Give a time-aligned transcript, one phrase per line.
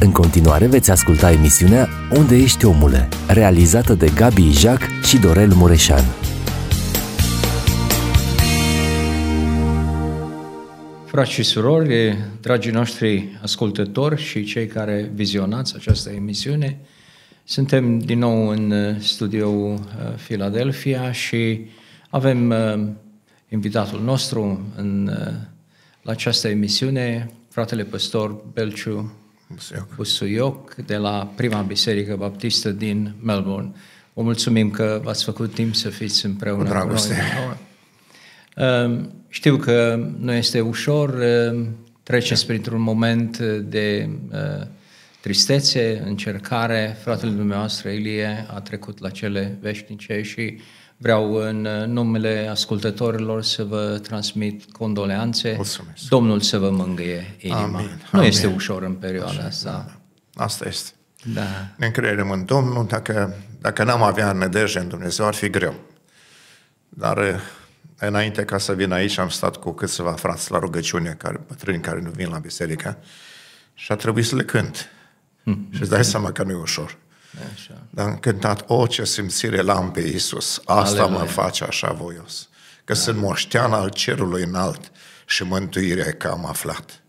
[0.00, 6.04] În continuare veți asculta emisiunea Unde ești omule, realizată de Gabi Ijac și Dorel Mureșan.
[11.06, 16.78] Frați și surori, dragii noștri ascultători și cei care vizionați această emisiune,
[17.44, 19.78] suntem din nou în studioul
[20.26, 21.60] Philadelphia și
[22.10, 22.86] avem uh,
[23.48, 25.34] invitatul nostru în, uh,
[26.02, 29.12] la această emisiune, fratele păstor Belciu
[29.48, 29.94] Busuioc.
[29.96, 33.72] Busuioc de la Prima Biserică Baptistă din Melbourne.
[34.12, 37.16] Vă mulțumim că v-ați făcut timp să fiți împreună Cu dragoste.
[38.56, 38.88] noi.
[38.90, 41.66] Uh, Știu că nu este ușor, uh,
[42.02, 43.38] treceți printr-un moment
[43.68, 44.66] de uh,
[45.20, 46.96] tristețe, încercare.
[47.02, 50.58] Fratele dumneavoastră, Ilie, a trecut la cele veșnice și
[50.96, 55.52] vreau în numele ascultătorilor să vă transmit condoleanțe.
[55.56, 56.08] Mulțumesc.
[56.08, 57.62] Domnul să vă mângâie inima.
[57.62, 58.28] Amin, Nu amin.
[58.28, 60.00] este ușor în perioada asta.
[60.34, 60.90] Asta este.
[61.34, 61.42] Da.
[61.76, 65.74] Ne încredem în Domnul, dacă, dacă n-am avea nădejde în Dumnezeu, ar fi greu.
[66.88, 67.34] Dar eh,
[67.98, 72.00] înainte ca să vin aici, am stat cu câțiva frați la rugăciune, care, bătrâni care
[72.00, 72.98] nu vin la biserică,
[73.74, 74.88] și a trebuit să le cânt.
[75.70, 76.96] și îți dai seama că nu e ușor.
[77.54, 77.82] Așa.
[77.90, 81.18] Dar am cântat, o, ce simțire l-am pe Iisus, asta Aleluia.
[81.22, 82.48] mă face așa voios.
[82.84, 82.98] Că da.
[82.98, 84.92] sunt moștean al cerului înalt
[85.26, 87.02] și mântuirea că am aflat.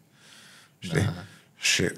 [0.80, 1.02] Știi?
[1.02, 1.14] Da.
[1.56, 1.92] Și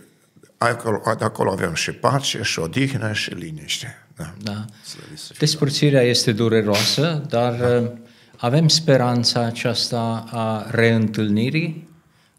[0.58, 4.08] acolo, de acolo avem și pace, și odihnă, și liniște.
[4.16, 4.34] Da.
[4.42, 4.66] Da.
[4.84, 7.94] Slăvit să fie Despărțirea este dureroasă, dar da.
[8.38, 11.88] avem speranța aceasta a reîntâlnirii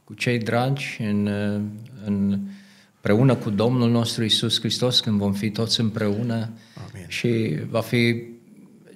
[0.05, 1.61] cu cei dragi în, uh,
[2.05, 2.41] în,
[3.09, 7.07] împreună cu Domnul nostru Isus Hristos, când vom fi toți împreună Amin.
[7.09, 8.23] și va fi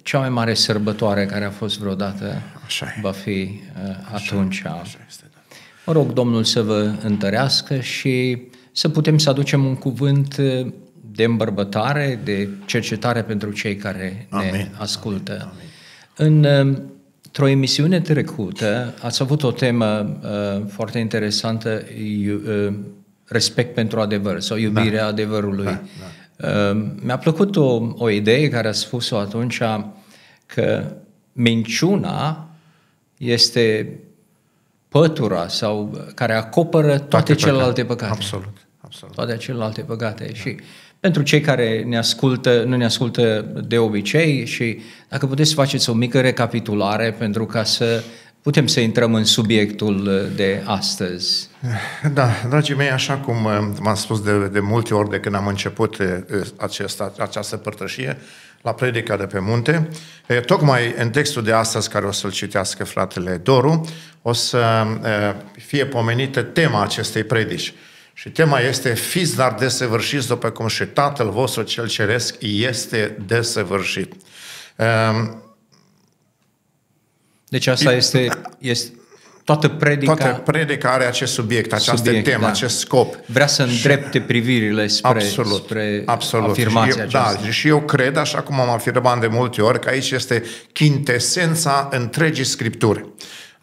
[0.01, 2.99] cea mai mare sărbătoare care a fost vreodată, Așa e.
[3.01, 4.61] va fi uh, atunci.
[4.65, 5.39] Așa este, da.
[5.85, 10.67] Mă rog Domnul să vă întărească și să putem să aducem un cuvânt uh,
[11.11, 14.71] de îmbărbătare, de cercetare pentru cei care ne Amin.
[14.77, 15.53] ascultă.
[16.15, 16.77] În, uh,
[17.25, 21.83] într-o emisiune trecută ați avut o temă uh, foarte interesantă,
[22.19, 22.73] iu, uh,
[23.25, 25.65] respect pentru adevăr sau iubirea adevărului.
[25.65, 25.81] Da,
[26.43, 29.61] Uh, mi-a plăcut o, o idee care a spus-o atunci
[30.45, 30.91] că
[31.31, 32.49] minciuna
[33.17, 33.99] este
[34.87, 38.11] pătura sau care acoperă toate, celelalte păcate.
[38.11, 39.15] Absolut, absolut.
[39.15, 40.33] Toate celelalte păcate.
[40.33, 40.55] Și
[40.99, 44.79] pentru cei care ne ascultă, nu ne ascultă de obicei și
[45.09, 48.03] dacă puteți să faceți o mică recapitulare pentru ca să
[48.43, 51.49] putem să intrăm în subiectul de astăzi.
[52.13, 55.47] Da, dragii mei, așa cum uh, v-am spus de, de multe ori de când am
[55.47, 56.07] început uh,
[56.57, 58.17] acesta, această părtășie,
[58.61, 59.89] la predica de pe munte,
[60.27, 63.89] e, tocmai în textul de astăzi care o să-l citească fratele Doru,
[64.21, 67.73] o să e, fie pomenită tema acestei predici.
[68.13, 74.13] Și tema este Fiți dar desăvârșiți după cum și Tatăl vostru cel ceresc este desăvârșit.
[77.53, 78.91] E, Deci asta este, este
[79.43, 82.47] toată predica Toată predica are acest subiect, această Subiect, temă, da.
[82.47, 83.15] acest scop.
[83.25, 86.49] vrea să îndrepte privirile spre, Absolut, spre absolut.
[86.49, 87.39] afirmația și eu, aceasta.
[87.43, 91.89] Da, și eu cred, așa cum am afirmat de multe ori, că aici este chintesența
[91.91, 93.05] întregii Scripturi.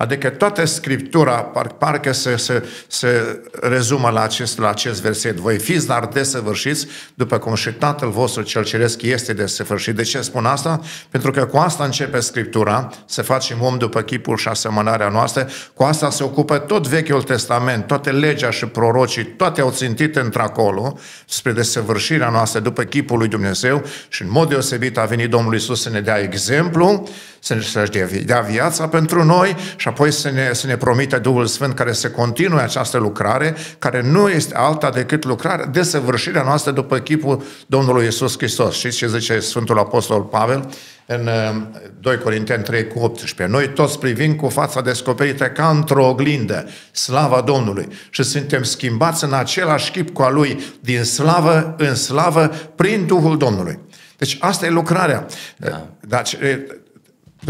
[0.00, 5.36] Adică toată Scriptura par, parcă se, se, se rezumă la acest, la acest verset.
[5.36, 9.94] Voi fiți dar desăvârșiți, după cum și Tatăl vostru cel Ceresc este desăvârșit.
[9.94, 10.80] De ce spun asta?
[11.10, 15.48] Pentru că cu asta începe Scriptura, să facem om după chipul și asemănarea noastră.
[15.74, 20.98] Cu asta se ocupă tot Vechiul Testament, toate legea și prorocii, toate au țintit într-acolo
[21.26, 25.82] spre desăvârșirea noastră după chipul lui Dumnezeu și în mod deosebit a venit Domnul Isus
[25.82, 30.30] să ne dea exemplu, să ne să-și dea, dea viața pentru noi și apoi să
[30.30, 34.90] ne, să ne promite Duhul Sfânt care să continue această lucrare, care nu este alta
[34.90, 38.74] decât lucrarea, desăvârșirea noastră după chipul Domnului Isus Hristos.
[38.74, 40.68] Știți ce zice Sfântul Apostol Pavel
[41.06, 41.62] în uh,
[42.00, 43.56] 2 Corinteni 3 cu 18?
[43.56, 49.32] Noi toți privim cu fața descoperită ca într-o oglindă, slava Domnului și suntem schimbați în
[49.32, 53.78] același chip cu a Lui, din slavă în slavă, prin Duhul Domnului.
[54.20, 55.26] Deci asta e lucrarea.
[55.56, 55.86] Da.
[56.00, 56.36] Deci,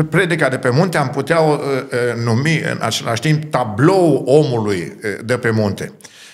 [0.08, 4.78] predica de pe munte am putea o uh, uh, numi în același timp tablou omului
[5.04, 5.92] uh, de pe munte.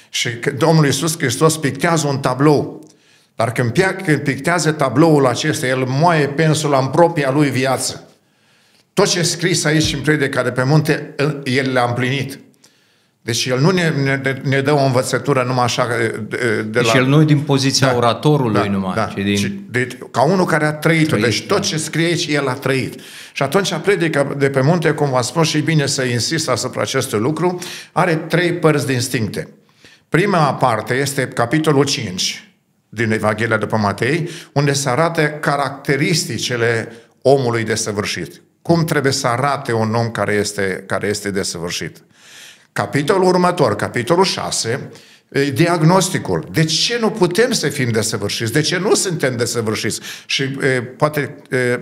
[0.08, 2.88] Și că Domnul Iisus Hristos pictează un tablou.
[3.34, 8.08] Dar când, pia- când pictează tabloul acesta, el moaie pensula în propria lui viață.
[8.92, 12.38] Tot ce e scris aici în predica de pe munte, el- el le-a împlinit.
[13.26, 16.98] Deci el nu ne, ne, ne dă o învățătură numai așa de, de Deci la...
[16.98, 19.04] el nu e din poziția oratorului numai, da.
[19.04, 19.36] ci din...
[19.36, 21.62] Și de, ca unul care a trăit, Trăit, deci tot da.
[21.62, 23.00] ce scrie aici, el a trăit.
[23.32, 26.80] Și atunci predica de pe munte, cum v-am spus și e bine să insist asupra
[26.80, 27.58] acestui lucru,
[27.92, 29.48] are trei părți distincte.
[30.08, 32.50] Prima parte este capitolul 5
[32.88, 36.92] din Evanghelia după Matei, unde se arată caracteristicile
[37.22, 38.42] omului desăvârșit.
[38.62, 42.04] Cum trebuie să arate un om care este, care este desăvârșit.
[42.76, 44.90] Capitolul următor, capitolul 6,
[45.52, 46.48] diagnosticul.
[46.52, 48.52] De ce nu putem să fim desăvârșiți?
[48.52, 50.00] De ce nu suntem desăvârșiți?
[50.26, 51.80] Și e, poate e,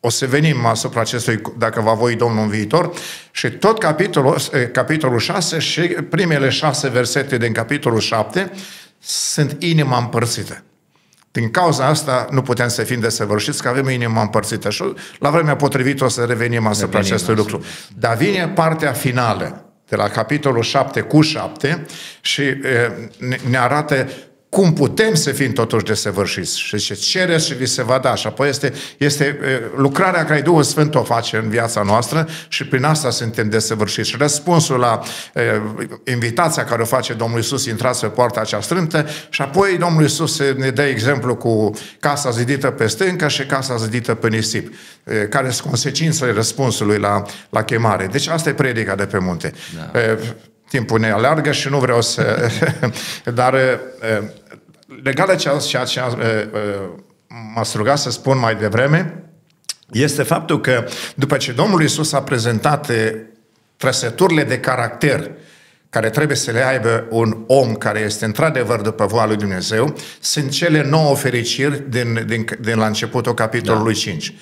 [0.00, 2.92] o să venim asupra acestui, dacă va voi Domnul în viitor,
[3.30, 4.36] și tot capitolul,
[4.72, 8.50] capitolul 6 și primele șase versete din capitolul 7
[8.98, 10.62] sunt inima împărțită.
[11.40, 14.70] Din cauza asta nu putem să fim desăvârșiți, că avem inima împărțită.
[14.70, 14.82] Și
[15.18, 17.52] la vremea potrivită o să revenim asupra revenim acestui asupra.
[17.52, 17.64] lucru.
[17.98, 21.86] Dar vine partea finală, de la capitolul 7 cu 7
[22.20, 22.60] și e,
[23.48, 24.08] ne arată
[24.48, 26.60] cum putem să fim totuși desăvârșiți.
[26.60, 28.14] Și ce cereți și vi se va da.
[28.14, 29.38] Și apoi este, este
[29.76, 34.08] lucrarea care Duhul Sfânt o face în viața noastră și prin asta suntem desăvârșiți.
[34.08, 35.00] Și răspunsul la
[35.34, 35.60] e,
[36.10, 40.40] invitația care o face Domnul Isus, intrați pe poarta acea strântă și apoi Domnul Isus
[40.56, 41.70] ne dă exemplu cu
[42.00, 47.22] casa zidită pe stâncă și casa zidită pe nisip, e, care sunt consecințele răspunsului la,
[47.50, 48.06] la chemare.
[48.06, 49.52] Deci asta e predica de pe munte.
[49.74, 50.00] Da.
[50.00, 50.18] E,
[50.76, 52.50] timpul ne alergă și nu vreau să...
[53.34, 53.54] Dar
[55.02, 56.00] legat de ceea ce
[57.54, 59.22] m-a rugat să spun mai devreme,
[59.90, 60.84] este faptul că
[61.14, 62.90] după ce Domnul Isus a prezentat
[63.76, 65.30] trăsăturile de caracter
[65.90, 70.50] care trebuie să le aibă un om care este într-adevăr după voia lui Dumnezeu, sunt
[70.50, 73.98] cele nouă fericiri din, din, din la începutul capitolului da.
[73.98, 74.34] 5.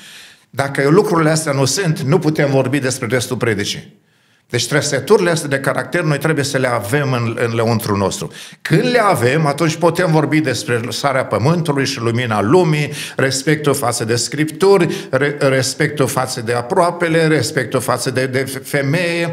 [0.51, 4.03] Dacă lucrurile astea nu sunt, nu putem vorbi despre restul predicii.
[4.49, 8.33] Deci trăsăturile astea de caracter noi trebuie să le avem în, în lăuntru nostru.
[8.63, 14.17] Când le avem, atunci putem vorbi despre sarea pământului și lumina lumii, respectul față de
[14.17, 19.33] scripturi, re, respectul față de aproapele, respectul față de, de femeie,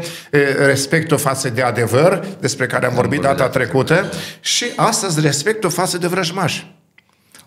[0.58, 4.10] respectul față de adevăr, despre care am vorbit data trecută,
[4.40, 6.71] și astăzi respectul față de vrăjmași.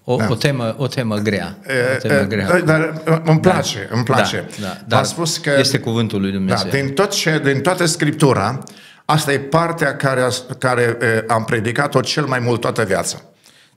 [0.08, 0.28] O, da.
[0.30, 1.58] o, temă, o temă grea.
[1.96, 2.62] O temă e, grea.
[2.62, 3.96] Dar îmi place, da.
[3.96, 4.50] îmi place.
[4.62, 6.70] Da, da, dar spus că, este cuvântul lui Dumnezeu.
[6.70, 8.64] Da, din, tot ce, din toată Scriptura,
[9.06, 10.98] asta e partea care, care
[11.28, 13.22] am predicat-o cel mai mult toată viața.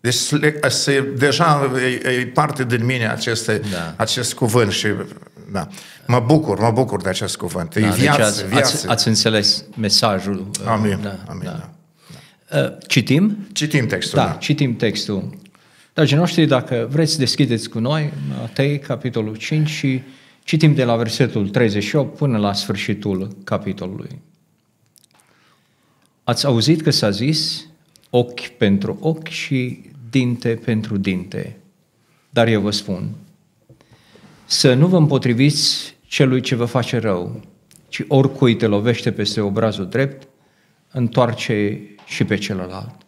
[0.00, 0.14] Deci
[0.68, 1.70] se, deja
[2.04, 3.94] e, e parte din mine aceste, da.
[3.96, 4.88] acest cuvânt și
[5.52, 5.68] da.
[6.06, 7.74] Mă bucur, mă bucur de acest cuvânt.
[7.76, 8.74] E da, deci viață, deci ați, viață.
[8.74, 10.50] Ați, ați înțeles mesajul.
[10.64, 11.70] Amin, da, amin, da.
[12.50, 12.78] da.
[12.86, 13.48] Citim?
[13.52, 14.18] Citim textul.
[14.18, 14.32] Da, da.
[14.32, 15.38] citim textul.
[15.98, 20.00] Dragii noștri, dacă vreți, deschideți cu noi Matei, capitolul 5 și
[20.44, 24.20] citim de la versetul 38 până la sfârșitul capitolului.
[26.24, 27.66] Ați auzit că s-a zis
[28.10, 29.80] ochi pentru ochi și
[30.10, 31.56] dinte pentru dinte.
[32.30, 33.10] Dar eu vă spun,
[34.44, 37.40] să nu vă împotriviți celui ce vă face rău,
[37.88, 40.28] ci oricui te lovește peste obrazul drept,
[40.90, 43.06] întoarce și pe celălalt.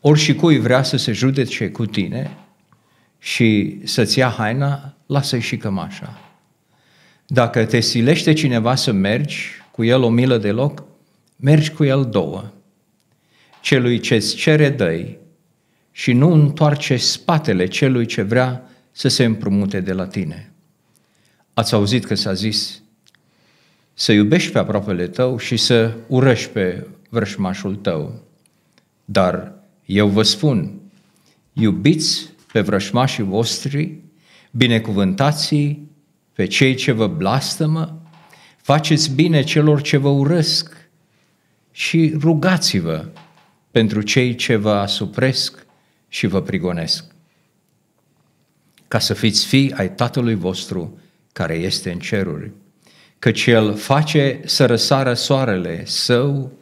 [0.00, 2.36] Ori și cui vrea să se judece cu tine
[3.18, 6.20] și să-ți ia haina, lasă-i și cămașa.
[7.26, 10.84] Dacă te silește cineva să mergi cu el o milă de loc,
[11.36, 12.52] mergi cu el două.
[13.60, 15.18] Celui ce-ți cere dăi
[15.90, 20.52] și nu întoarce spatele celui ce vrea să se împrumute de la tine.
[21.54, 22.82] Ați auzit că s-a zis
[23.94, 28.22] să iubești pe aproapele tău și să urăști pe vrășmașul tău.
[29.04, 29.57] Dar
[29.88, 30.80] eu vă spun,
[31.52, 33.94] iubiți pe vrășmașii voștri,
[34.50, 35.78] binecuvântați
[36.32, 38.02] pe cei ce vă blastămă,
[38.56, 40.76] faceți bine celor ce vă urăsc
[41.70, 43.08] și rugați-vă
[43.70, 45.66] pentru cei ce vă asupresc
[46.08, 47.04] și vă prigonesc,
[48.88, 50.98] ca să fiți fii ai Tatălui vostru
[51.32, 52.50] care este în ceruri,
[53.18, 56.57] căci El face să răsară soarele său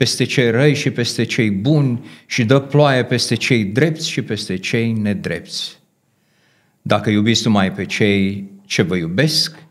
[0.00, 4.56] peste cei răi și peste cei buni și dă ploaie peste cei drepți și peste
[4.56, 5.78] cei nedrepți.
[6.82, 9.62] Dacă iubiți numai pe cei ce vă iubesc,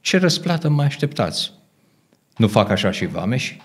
[0.00, 1.52] ce răsplată mai așteptați?
[2.36, 3.60] Nu fac așa și vameși?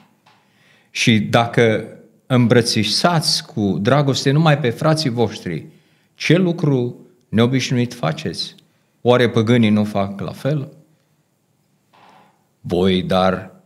[0.89, 1.87] Și dacă
[2.27, 5.65] îmbrățișați cu dragoste numai pe frații voștri,
[6.15, 8.55] ce lucru neobișnuit faceți?
[9.01, 10.71] Oare păgânii nu fac la fel?
[12.59, 13.58] Voi, dar,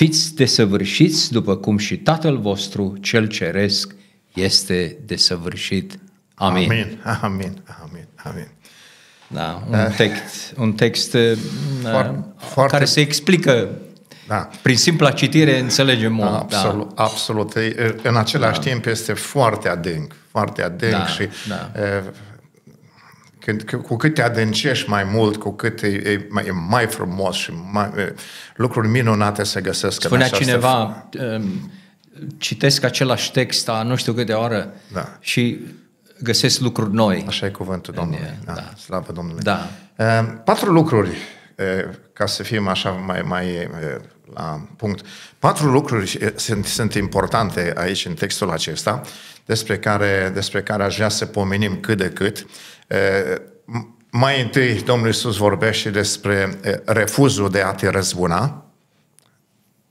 [0.00, 3.94] Fiți desăvârșiți după cum și Tatăl vostru, cel ceresc,
[4.34, 5.98] este desăvârșit.
[6.34, 6.70] Amin.
[6.70, 8.48] Amin, amin, amin, amin.
[9.26, 11.36] Da, un uh, text, un text uh,
[11.82, 13.68] foarte, foarte, care se explică
[14.26, 14.48] da.
[14.62, 16.30] Prin simpla citire înțelegem mult.
[16.30, 17.02] Da, absolut, da.
[17.02, 17.54] absolut.
[18.02, 18.70] În același da.
[18.70, 21.70] timp este foarte adânc, foarte adânc da, și da.
[23.58, 27.36] Când, cu cât te adâncești mai mult, cu cât e, e, mai, e mai frumos
[27.36, 28.14] și mai, e,
[28.56, 31.70] lucruri minunate se găsesc Spunea în această cineva, um,
[32.38, 35.16] citesc același text a nu știu câte oră Da.
[35.20, 35.60] și
[36.22, 37.24] găsesc lucruri noi.
[37.28, 38.24] Așa e cuvântul Domnului.
[38.24, 38.70] e, Da, da.
[38.76, 39.42] Slavă Domnului.
[39.42, 39.68] Da.
[39.96, 44.00] Uh, Patru lucruri, uh, ca să fim așa mai, mai uh,
[44.34, 45.06] la punct.
[45.38, 49.00] Patru lucruri uh, sunt, sunt importante aici în textul acesta,
[49.44, 52.46] despre care, despre care aș vrea să pomenim cât de cât.
[52.90, 58.64] Uh, m- Mai întâi, Domnul Iisus vorbește despre uh, refuzul de a te răzbuna,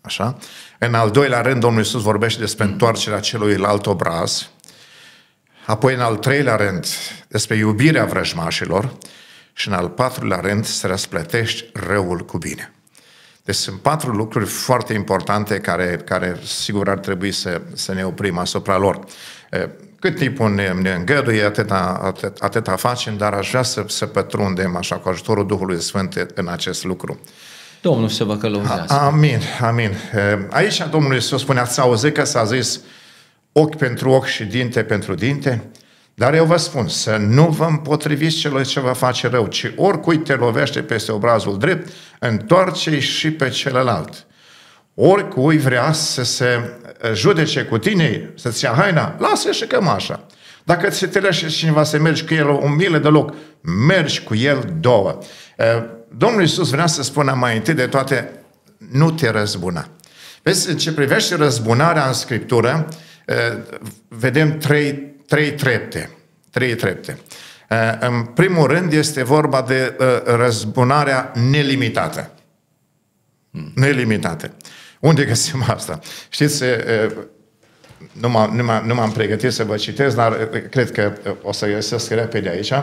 [0.02, 0.38] Așa?
[0.78, 4.50] În al doilea rând, Domnul Iisus vorbește despre întoarcerea celuilalt obraz.
[5.66, 6.86] Apoi, în al treilea rând,
[7.28, 8.98] despre iubirea vrăjmașilor.
[9.54, 12.74] Și în al patrulea rând, să răsplătești răul cu bine.
[13.44, 18.38] Deci sunt patru lucruri foarte importante care, care sigur ar trebui să, să ne oprim
[18.38, 19.00] asupra lor.
[20.00, 24.06] E, Cât timpul ne, ne îngăduie, atâta, atât, atâta facem, dar aș vrea să, să
[24.06, 27.20] pătrundem așa cu ajutorul Duhului Sfânt în acest lucru.
[27.82, 28.94] Domnul să vă călăuzească.
[28.94, 29.92] Amin, amin.
[30.50, 32.80] Aici Domnul Iisus spune, ați auzit că s-a zis
[33.52, 35.70] ochi pentru ochi și dinte pentru dinte?
[36.14, 40.18] Dar eu vă spun să nu vă împotriviți celor ce vă face rău, ci oricui
[40.18, 44.28] te lovește peste obrazul drept, întoarce și pe celălalt.
[45.02, 46.74] Oricui vrea să se
[47.14, 50.26] judece cu tine, să-ți ia haina, lasă și cămașa.
[50.64, 53.34] Dacă ți te lește cineva să mergi cu el o milă de loc,
[53.88, 55.20] mergi cu el două.
[56.18, 58.32] Domnul Iisus vrea să spună mai întâi de toate,
[58.92, 59.88] nu te răzbuna.
[60.44, 62.88] Vezi, în ce privește răzbunarea în Scriptură,
[64.08, 66.10] vedem trei, trei trepte.
[66.52, 67.20] Trei trepte.
[68.00, 72.32] În primul rând este vorba de răzbunarea nelimitată.
[73.76, 74.52] Nelimitată.
[75.00, 76.00] Unde găsim asta?
[76.30, 76.64] Știți,
[78.12, 81.68] nu m-am, nu, m-am, nu m-am pregătit să vă citesc, dar cred că o să
[81.68, 82.74] găsesc repede aici.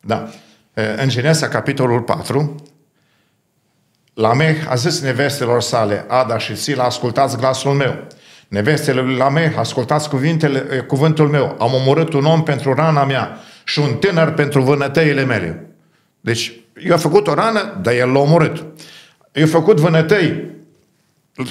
[0.00, 0.30] Da.
[0.96, 2.64] În Genesa, capitolul 4,
[4.14, 8.06] Lameh a zis nevestelor sale, Ada și Sila, ascultați glasul meu.
[8.48, 11.56] Nevestele lui Lameh, ascultați cuvintele, cuvântul meu.
[11.58, 15.66] Am omorât un om pentru rana mea și un tânăr pentru vânătăile mele.
[16.20, 16.52] Deci,
[16.84, 18.64] eu am făcut o rană, dar el l-a omorât.
[19.32, 20.50] Eu am făcut vânătăi,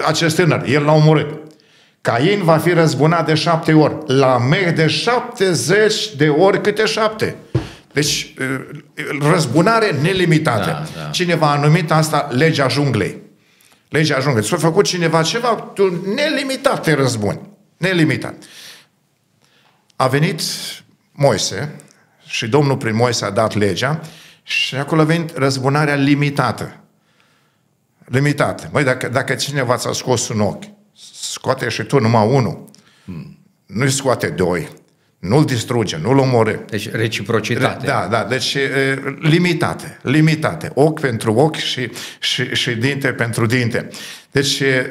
[0.06, 1.40] acest tânăr, el l-a omorât.
[2.02, 3.96] Cain va fi răzbunat de șapte ori.
[4.06, 7.36] Lameh de șaptezeci de ori câte șapte.
[7.94, 8.34] Deci,
[9.32, 10.66] răzbunare nelimitată.
[10.66, 11.10] Da, da.
[11.10, 13.18] Cineva a numit asta legea junglei.
[13.90, 14.44] Legea junglei.
[14.44, 17.40] S-a făcut cineva ceva, tu nelimitat te răzbuni.
[17.78, 18.34] Nelimitat.
[19.96, 20.42] A venit
[21.12, 21.76] Moise
[22.26, 24.02] și Domnul prin Moise a dat legea
[24.44, 26.76] și acolo a venit răzbunarea limitată.
[28.10, 28.70] Limitată.
[28.72, 30.64] Măi, dacă, dacă cineva ți-a scos un ochi,
[31.22, 32.70] scoate și tu numai unul.
[33.06, 33.38] Hmm.
[33.66, 34.70] Nu-i scoate doi.
[35.20, 36.56] Nu-l distruge, nu-l omorâ.
[36.70, 37.86] Deci reciprocitate.
[37.86, 40.72] Da, da, deci e, limitate, limitate.
[40.74, 43.90] Ochi pentru ochi și, și, și dinte pentru dinte.
[44.32, 44.90] Deci e,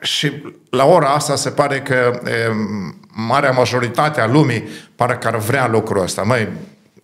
[0.00, 2.30] și la ora asta se pare că e,
[3.14, 6.22] marea majoritate a lumii pare că ar vrea lucrul ăsta.
[6.22, 6.48] Măi,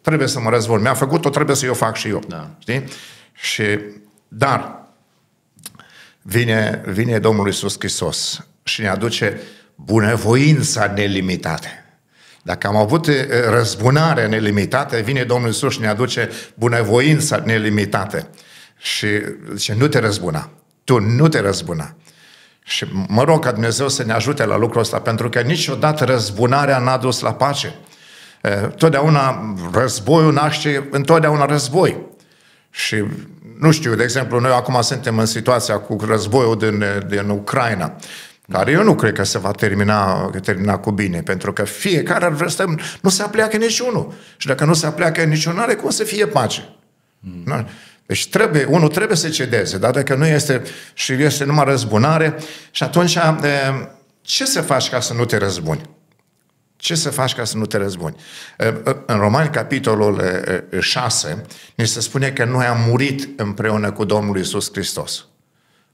[0.00, 0.80] trebuie să mă răzbun.
[0.80, 2.22] Mi-a făcut-o, trebuie să eu fac și eu.
[2.28, 2.50] Da.
[2.58, 2.84] Știi?
[3.32, 3.78] Și,
[4.28, 4.77] dar
[6.28, 9.40] vine, vine Domnul Iisus Hristos și ne aduce
[9.74, 11.66] bunăvoința nelimitată.
[12.42, 13.08] Dacă am avut
[13.50, 18.28] răzbunare nelimitată, vine Domnul Iisus și ne aduce bunăvoința nelimitată.
[18.78, 19.06] Și
[19.54, 20.50] zice, nu te răzbuna.
[20.84, 21.94] Tu nu te răzbuna.
[22.64, 26.78] Și mă rog ca Dumnezeu să ne ajute la lucrul ăsta, pentru că niciodată răzbunarea
[26.78, 27.74] n-a dus la pace.
[28.76, 32.06] Totdeauna războiul naște întotdeauna război.
[32.70, 33.04] Și
[33.58, 37.96] nu știu, de exemplu, noi acum suntem în situația cu războiul din, din Ucraina
[38.52, 42.32] care eu nu cred că se va termina, termina cu bine, pentru că fiecare ar
[42.32, 42.64] vrea să
[43.00, 44.12] nu se apleacă niciunul.
[44.36, 46.68] Și dacă nu se apleacă niciunul, are cum să fie pace.
[47.20, 47.66] Mm.
[48.06, 50.62] Deci trebuie, unul trebuie să cedeze, dar dacă nu este
[50.94, 52.34] și este numai răzbunare,
[52.70, 53.18] și atunci
[54.20, 55.80] ce să faci ca să nu te răzbuni?
[56.80, 58.16] Ce să faci ca să nu te răzbuni?
[59.06, 60.22] În Romani, capitolul
[60.80, 61.42] 6,
[61.74, 65.26] ne se spune că noi am murit împreună cu Domnul Isus Hristos.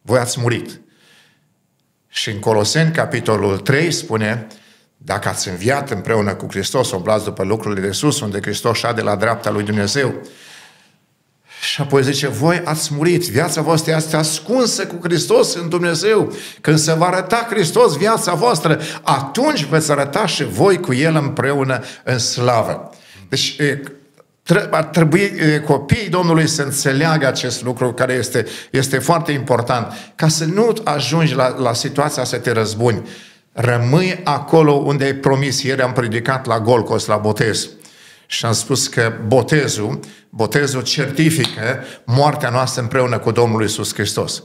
[0.02, 0.80] Voi ați murit.
[2.08, 4.46] Și în Coloseni, capitolul 3, spune,
[4.96, 9.16] dacă ați înviat împreună cu Hristos, omblați după lucrurile de sus, unde Hristos șade la
[9.16, 10.14] dreapta lui Dumnezeu.
[11.64, 16.32] Și apoi zice, voi ați murit, viața voastră este ascunsă cu Hristos în Dumnezeu.
[16.60, 21.82] Când se va arăta Hristos viața voastră, atunci veți arăta și voi cu El împreună
[22.04, 22.90] în slavă.
[23.28, 23.56] Deci
[24.70, 25.32] ar trebui
[25.66, 31.34] copiii Domnului să înțeleagă acest lucru care este, este foarte important, ca să nu ajungi
[31.34, 33.08] la, la situația să te răzbuni.
[33.52, 35.62] Rămâi acolo unde ai promis.
[35.62, 37.68] Ieri am predicat la Golcos, la botez.
[38.26, 44.42] Și am spus că botezul, botezul certifică moartea noastră împreună cu Domnul Isus Hristos.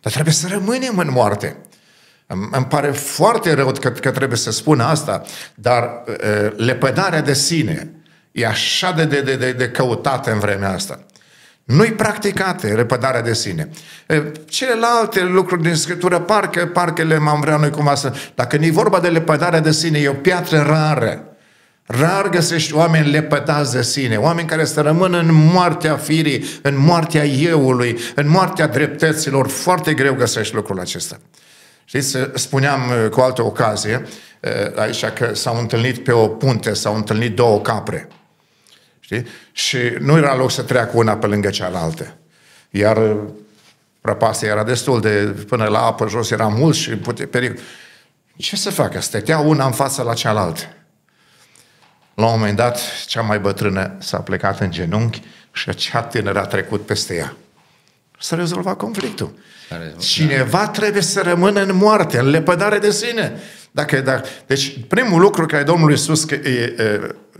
[0.00, 1.56] Dar trebuie să rămânem în moarte.
[2.26, 5.22] Îmi pare foarte rău că, că trebuie să spun asta,
[5.54, 7.94] dar uh, lepădarea de sine
[8.32, 11.04] e așa de, de, de, de căutată în vremea asta.
[11.64, 13.68] Nu-i practicate repădarea de sine.
[14.44, 18.12] Celelalte lucruri din Scriptură, parcă, parcă le am vrea noi cumva să...
[18.34, 21.29] Dacă nu e vorba de lepădarea de sine, e o piatră rară.
[21.92, 27.24] Rar găsești oameni lepădați de sine, oameni care să rămână în moartea firii, în moartea
[27.24, 29.48] euului, în moartea dreptăților.
[29.48, 31.20] Foarte greu găsești lucrul acesta.
[31.84, 32.80] Știți, spuneam
[33.10, 34.06] cu altă ocazie,
[34.76, 38.08] aici că s-au întâlnit pe o punte, s-au întâlnit două capre.
[39.00, 39.26] Știi?
[39.52, 42.14] Și nu era loc să treacă una pe lângă cealaltă.
[42.70, 43.16] Iar uh,
[44.00, 47.62] prăpastia era destul de, până la apă jos era mult și pute, pericol.
[48.36, 49.00] Ce să facă?
[49.00, 50.62] Stătea una în față la cealaltă.
[52.20, 55.22] La un moment dat, cea mai bătrână s-a plecat în genunchi
[55.52, 57.36] și cea tânără a trecut peste ea.
[58.18, 59.34] S-a rezolvat conflictul.
[59.98, 63.40] Cineva trebuie să rămână în moarte, în lepădare de sine.
[63.70, 66.26] Dacă, dacă, deci, primul lucru care Domnul Iisus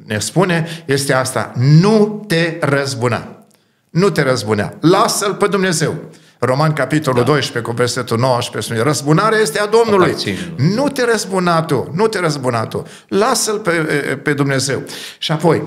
[0.07, 1.53] ne spune este asta.
[1.57, 3.45] Nu te răzbuna.
[3.91, 4.75] Nu te răzbunea.
[4.81, 6.11] Lasă-L pe Dumnezeu.
[6.43, 7.25] Roman, capitolul da.
[7.25, 10.15] 12, cu versetul 19, spune, răzbunarea este a Domnului.
[10.57, 12.87] Nu te răzbuna tu, nu te răzbuna tu.
[13.09, 13.71] Lasă-L pe,
[14.23, 14.83] pe Dumnezeu.
[15.19, 15.63] Și apoi,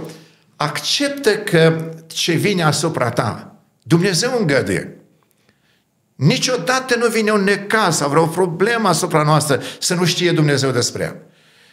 [0.55, 4.97] acceptă că ce vine asupra ta, Dumnezeu îngăduie.
[6.15, 11.03] Niciodată nu vine un necaz sau vreo problemă asupra noastră să nu știe Dumnezeu despre
[11.03, 11.15] ea.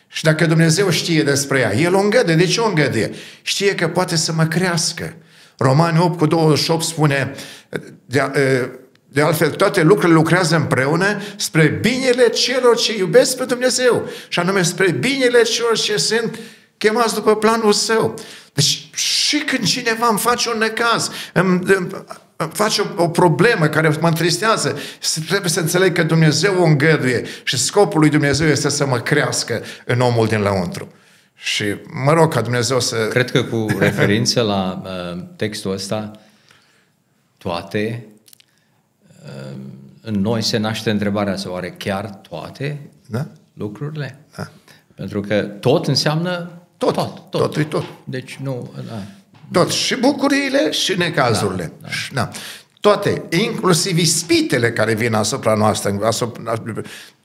[0.07, 2.35] Și dacă Dumnezeu știe despre ea, El o îngăde.
[2.35, 3.15] De ce o îngăde?
[3.43, 5.15] Știe că poate să mă crească.
[5.59, 7.35] Romani 8 cu 28 spune,
[8.07, 8.31] de,
[9.13, 14.09] de altfel, toate lucrurile lucrează împreună spre binele celor ce iubesc pe Dumnezeu.
[14.29, 16.39] Și anume spre binele celor ce sunt
[16.79, 18.15] chemați după planul său.
[18.53, 21.91] Deci și când cineva îmi face un necaz, îmi, îmi,
[22.53, 24.79] face o, o problemă care mă întristează,
[25.29, 29.63] trebuie să înțeleg că Dumnezeu o îngăduie și scopul lui Dumnezeu este să mă crească
[29.85, 30.93] în omul din lăuntru.
[31.35, 31.65] Și
[32.05, 32.97] mă rog ca Dumnezeu să...
[32.97, 36.11] Cred că cu referință la uh, textul ăsta,
[37.39, 38.20] toate, uh,
[40.01, 43.27] în noi se naște întrebarea să oare chiar toate da?
[43.53, 44.19] lucrurile?
[44.37, 44.51] Da.
[44.95, 46.95] Pentru că tot înseamnă tot.
[46.95, 47.53] Tot, tot.
[47.53, 47.85] tot, tot.
[48.05, 48.71] Deci nu...
[48.89, 49.03] Da.
[49.53, 49.71] Tot.
[49.71, 51.73] Și bucuriile și necazurile.
[51.81, 52.23] Da, da.
[52.23, 52.31] Da.
[52.81, 56.63] Toate, inclusiv ispitele care vin asupra noastră, asupra,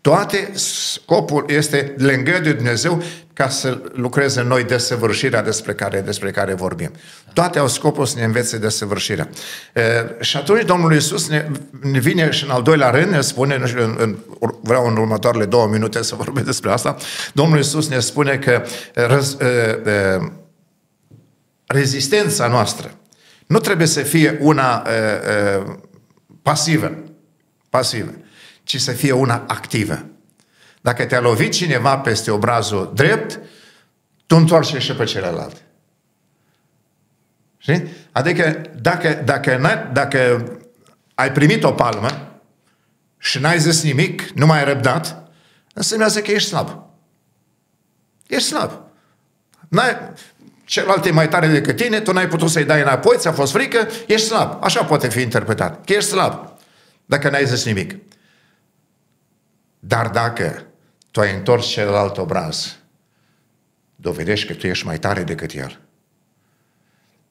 [0.05, 6.31] toate, scopul este lângă de Dumnezeu ca să lucreze în noi desăvârșirea despre care, despre
[6.31, 6.91] care vorbim.
[7.33, 9.29] Toate au scopul să ne învețe desăvârșirea.
[9.73, 9.81] E,
[10.19, 11.47] și atunci Domnul Iisus ne,
[11.81, 14.17] ne vine și în al doilea rând, ne spune, nu știu, în, în,
[14.61, 16.95] vreau în următoarele două minute să vorbesc despre asta,
[17.33, 18.63] Domnul Iisus ne spune că
[18.93, 20.19] răz, e, e,
[21.65, 22.91] rezistența noastră
[23.45, 25.63] nu trebuie să fie una e, e,
[26.41, 26.91] pasivă,
[27.69, 28.11] pasivă,
[28.65, 30.05] ci să fie una activă.
[30.81, 33.39] Dacă te-a lovit cineva peste obrazul drept,
[34.25, 35.61] tu întoarce și pe celălalt.
[37.57, 37.87] Știi?
[38.11, 40.51] Adică dacă, dacă, dacă
[41.15, 42.39] ai primit o palmă
[43.17, 45.29] și n-ai zis nimic, nu mai ai răbdat,
[45.73, 46.83] înseamnă că ești slab.
[48.27, 48.71] Ești slab.
[49.67, 49.97] N-ai,
[50.65, 53.87] celălalt e mai tare decât tine, tu n-ai putut să-i dai înapoi, ți-a fost frică,
[54.07, 54.63] ești slab.
[54.63, 55.85] Așa poate fi interpretat.
[55.85, 56.53] Că ești slab.
[57.05, 57.95] Dacă n-ai zis nimic.
[59.87, 60.65] Dar dacă
[61.11, 62.75] tu ai întors celălalt obraz,
[63.95, 65.79] dovedești că tu ești mai tare decât el.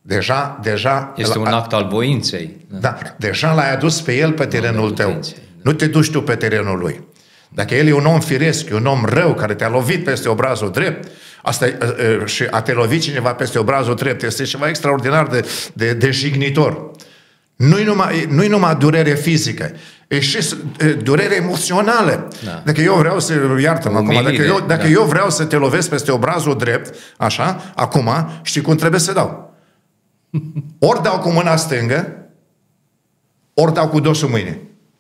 [0.03, 1.13] Deja, deja...
[1.17, 2.67] Este un act al voinței.
[2.69, 5.11] Da, da deja l-ai adus pe el pe terenul tău.
[5.11, 5.19] Da.
[5.63, 7.05] Nu te duci tu pe terenul lui.
[7.49, 10.71] Dacă el e un om firesc, e un om rău care te-a lovit peste obrazul
[10.71, 11.09] drept,
[11.43, 11.67] asta
[12.25, 16.91] și a te lovit cineva peste obrazul drept este ceva extraordinar de, de, de jignitor.
[17.57, 19.73] Nu-i numai, nu-i numai durere fizică,
[20.09, 20.55] e și
[21.03, 22.29] durere emoțională.
[22.45, 22.63] Da.
[22.65, 24.89] Dacă eu vreau să, iartă-mă acum, dacă, eu, dacă da.
[24.89, 28.11] eu vreau să te lovesc peste obrazul drept, așa, acum,
[28.43, 29.55] știi cum trebuie să dau?
[30.79, 32.29] Ori dau cu mâna stângă,
[33.55, 34.59] ori dau cu dosul mâine.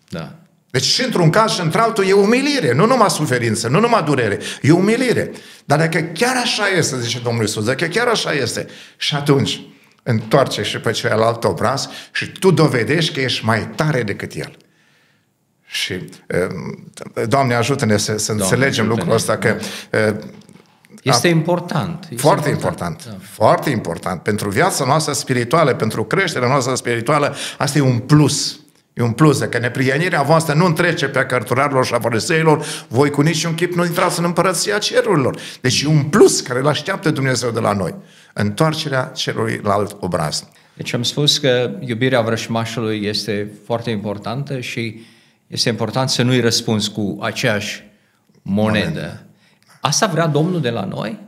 [0.09, 0.33] Da.
[0.71, 4.73] Deci și într-un caz și într-altul e umilire, nu numai suferință, nu numai durere, e
[4.73, 5.31] umilire.
[5.65, 9.61] Dar dacă chiar așa este, zice Domnul Iisus, dacă chiar așa este, și atunci
[10.05, 14.57] întoarce și pe celălalt obraz și tu dovedești că ești mai tare decât el.
[15.67, 16.93] Și, um,
[17.27, 19.57] Doamne, ajută-ne să, să Doamne, înțelegem lucrul ăsta, că
[20.09, 20.17] uh,
[21.03, 22.07] este important.
[22.11, 23.01] Este foarte important.
[23.01, 23.27] important da.
[23.45, 24.23] Foarte important.
[24.23, 28.59] Pentru viața noastră spirituală, pentru creșterea noastră spirituală, asta e un plus.
[28.93, 33.21] E un plus, că neprienirea voastră nu întrece pe cărturarilor și a fariseilor, voi cu
[33.21, 35.37] niciun chip nu intrați în împărăția cerurilor.
[35.61, 37.95] Deci e un plus care îl așteaptă Dumnezeu de la noi.
[38.37, 40.49] Întoarcerea celuilalt obraz.
[40.77, 45.01] Deci am spus că iubirea vrășmașului este foarte importantă și
[45.47, 47.83] este important să nu-i răspunzi cu aceeași
[48.43, 48.89] monedă.
[48.89, 49.25] monedă.
[49.81, 51.19] Asta vrea Domnul de la noi?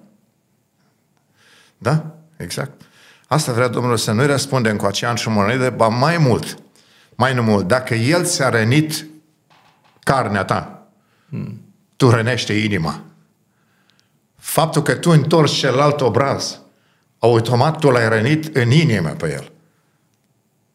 [1.79, 2.83] Da, exact.
[3.27, 6.59] Asta vrea Domnul să nu-i răspundem cu aceeași monedă, ba mai mult,
[7.15, 9.07] mai nu mult, dacă El ți-a rănit
[10.01, 10.89] carnea ta,
[11.29, 11.61] hmm.
[11.97, 13.01] tu rănește inima.
[14.37, 16.61] Faptul că tu întorci celălalt obraz,
[17.19, 19.53] automat tu l-ai rănit în inimă pe el.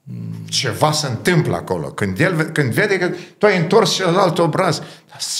[0.03, 0.45] Hmm.
[0.49, 1.87] Ceva se întâmplă acolo.
[1.87, 4.81] Când, el, când vede că tu ai întors celălalt obraz,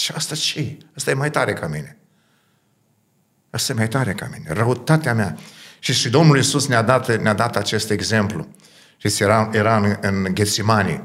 [0.00, 1.96] și asta ce Asta e mai tare ca mine.
[3.50, 4.52] Asta e mai tare ca mine.
[4.52, 5.36] Răutatea mea.
[5.78, 8.48] Și, și Domnul Iisus ne-a dat, ne-a dat acest exemplu.
[8.96, 11.02] Și era, era în, în Ghețimanii.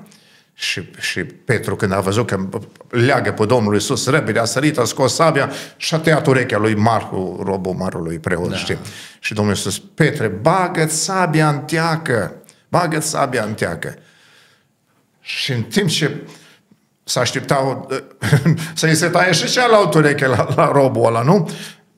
[0.59, 2.49] Și, și Petru, când a văzut că
[2.89, 6.75] leagă pe Domnul Iisus, repede a sărit, a scos sabia și a tăiat urechea lui
[6.75, 8.55] Marcu, robul marului preot, da.
[8.55, 8.77] știi?
[9.19, 12.33] Și Domnul Iisus, Petre, bagă sabia în teacă,
[12.67, 13.95] bagă sabia în teacă.
[15.21, 16.15] Și în timp ce
[17.03, 17.89] să așteptau
[18.73, 21.49] să-i se taie și cealaltă ureche la, la robul ăla, nu?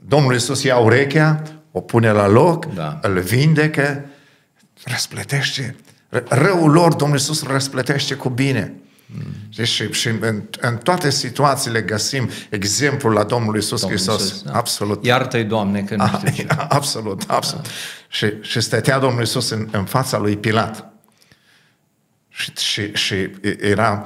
[0.08, 1.42] Domnul Iisus ia urechea,
[1.72, 3.00] o pune la loc, da.
[3.02, 4.06] îl vindecă,
[4.84, 5.76] răsplătește
[6.28, 8.74] răul lor, Domnul Iisus răsplătește cu bine.
[9.06, 9.64] Mm.
[9.64, 14.42] Și, și în, în toate situațiile găsim exemplul la Domnul Iisus Hristos.
[14.42, 14.52] Da.
[14.54, 15.06] Absolut.
[15.06, 16.48] Iartă-i, Doamne, că nu ah, știu ce.
[16.68, 17.64] Absolut, absolut.
[17.64, 17.70] Da.
[18.08, 20.94] Și, și stătea Domnul Iisus în, în fața lui Pilat.
[22.30, 24.06] Și, și, și era...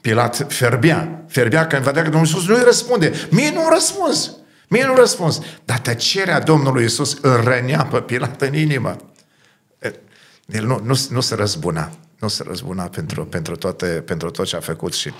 [0.00, 1.24] Pilat ferbea.
[1.28, 3.12] Ferbea când vedea că Domnul Iisus nu-i răspunde.
[3.30, 4.30] Mie nu răspuns.
[4.68, 5.40] Mie nu răspuns.
[5.64, 8.96] Dar tăcerea Domnului Iisus îl rănea pe Pilat în inimă.
[10.52, 11.90] El nu, nu, nu se răzbuna.
[12.18, 15.12] Nu se răzbuna pentru, pentru, toate, pentru tot ce a făcut și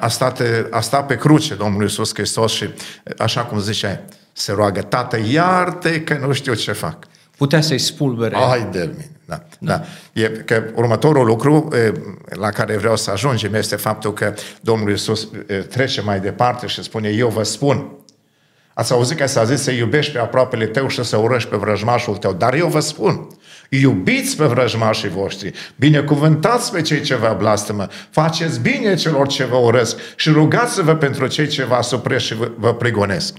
[0.00, 2.68] a stat, a stat pe cruce Domnul Iisus Hristos și
[3.18, 7.06] așa cum zicea, se roagă, Tată, iartă că nu știu ce fac.
[7.36, 8.36] Putea să-i spulbere.
[8.36, 9.42] Ai de mine, da.
[9.58, 9.76] da.
[9.76, 9.84] da.
[10.12, 11.68] E că următorul lucru
[12.28, 15.28] la care vreau să ajungem este faptul că Domnul Iisus
[15.68, 18.00] trece mai departe și spune, eu vă spun,
[18.74, 22.16] Ați auzit că s-a zis să iubești pe aproapele tău și să urăști pe vrăjmașul
[22.16, 22.32] tău.
[22.32, 23.26] Dar eu vă spun,
[23.72, 29.56] Iubiți pe vrăjmașii voștri, binecuvântați pe cei ce vă blastămă, faceți bine celor ce vă
[29.56, 33.36] urăsc și rugați-vă pentru cei ce vă asupresc și vă, vă prigonesc.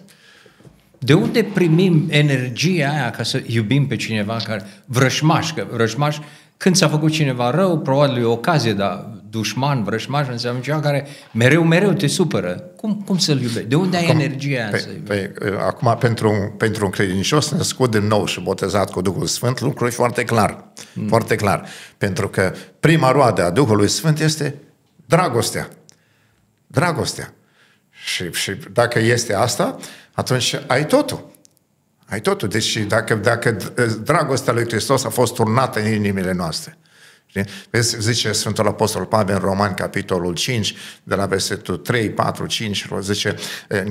[0.97, 6.17] De unde primim energia aia ca să iubim pe cineva care vrăjmaș, că vrăjmaș
[6.57, 11.07] când s-a făcut cineva rău, probabil e o ocazie, dar dușman, vrășmaș, înseamnă ceva care
[11.33, 12.51] mereu, mereu te supără.
[12.75, 13.67] Cum, cum să-l iubești?
[13.67, 18.07] De unde ai acum, energia pe, să pe, Acum, pentru, pentru un credincios născut din
[18.07, 20.71] nou și botezat cu Duhul Sfânt, lucrul e foarte clar.
[20.93, 21.07] Mm.
[21.07, 21.65] Foarte clar.
[21.97, 24.55] Pentru că prima roadă a Duhului Sfânt este
[25.05, 25.69] dragostea.
[26.67, 27.33] Dragostea.
[27.89, 29.77] Și, și dacă este asta,
[30.11, 31.29] atunci ai totul.
[32.05, 32.47] Ai totul.
[32.47, 33.57] Deci dacă, dacă
[34.03, 36.77] dragostea lui Hristos a fost turnată în inimile noastre.
[37.69, 42.87] Vezi, zice Sfântul Apostol Pavel în Roman, capitolul 5, de la versetul 3, 4, 5,
[43.01, 43.35] zice,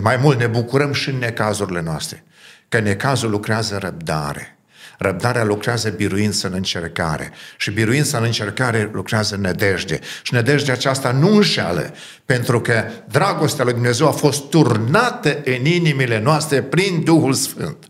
[0.01, 2.25] mai mult ne bucurăm și în necazurile noastre,
[2.69, 4.55] că necazul lucrează răbdare.
[4.99, 9.99] Răbdarea lucrează biruință în încercare și biruința în încercare lucrează nădejde.
[10.23, 16.21] Și nădejdea aceasta nu înșeală, pentru că dragostea lui Dumnezeu a fost turnată în inimile
[16.21, 17.90] noastre prin Duhul Sfânt.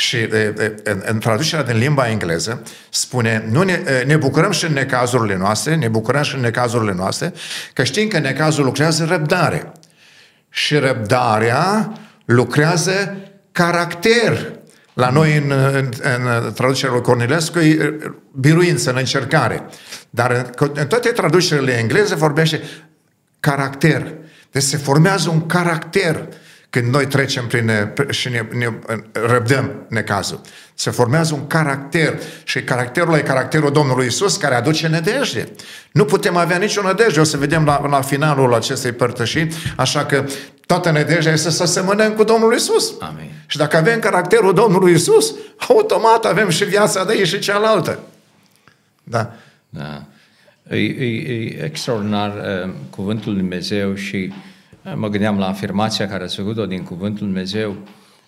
[0.00, 0.28] Și
[0.84, 5.74] în, în traducerea din limba engleză spune, nu ne, ne bucurăm și în necazurile noastre,
[5.74, 7.32] ne bucurăm și în necazurile noastre,
[7.72, 9.72] că știm că necazul lucrează răbdare.
[10.50, 11.92] Și răbdarea
[12.24, 13.16] lucrează
[13.52, 14.52] caracter.
[14.94, 17.96] La noi, în, în, în traducerea lui Cornilescu, e
[18.32, 19.66] biruință, în încercare.
[20.10, 22.60] Dar în, în toate traducerile engleze vorbește
[23.40, 24.14] caracter.
[24.50, 26.28] Deci se formează un caracter
[26.70, 28.72] când noi trecem prin și ne, ne
[29.12, 30.40] răbdăm necazul.
[30.74, 35.48] Se formează un caracter și caracterul e caracterul Domnului Isus care aduce nădejde.
[35.92, 40.24] Nu putem avea nicio nădejde, o să vedem la, la finalul acestei părtășii, așa că
[40.66, 42.92] toată nădejdea este să semănăm cu Domnul Isus.
[43.00, 43.30] Amin.
[43.46, 45.34] Și dacă avem caracterul Domnului Isus,
[45.68, 47.98] automat avem și viața de ei și cealaltă.
[49.02, 49.32] Da.
[49.68, 50.04] Da.
[50.68, 54.32] E, e, e extraordinar uh, cuvântul Lui Dumnezeu și
[54.94, 57.76] Mă gândeam la afirmația care ați făcut-o din Cuvântul Dumnezeu,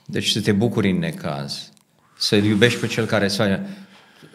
[0.06, 1.72] deci să te bucuri în necaz,
[2.18, 3.60] să-L iubești pe Cel care să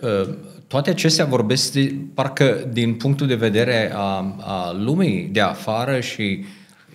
[0.03, 0.27] ă,
[0.67, 6.45] toate acestea vorbesc de, parcă din punctul de vedere a, a lumii de afară și,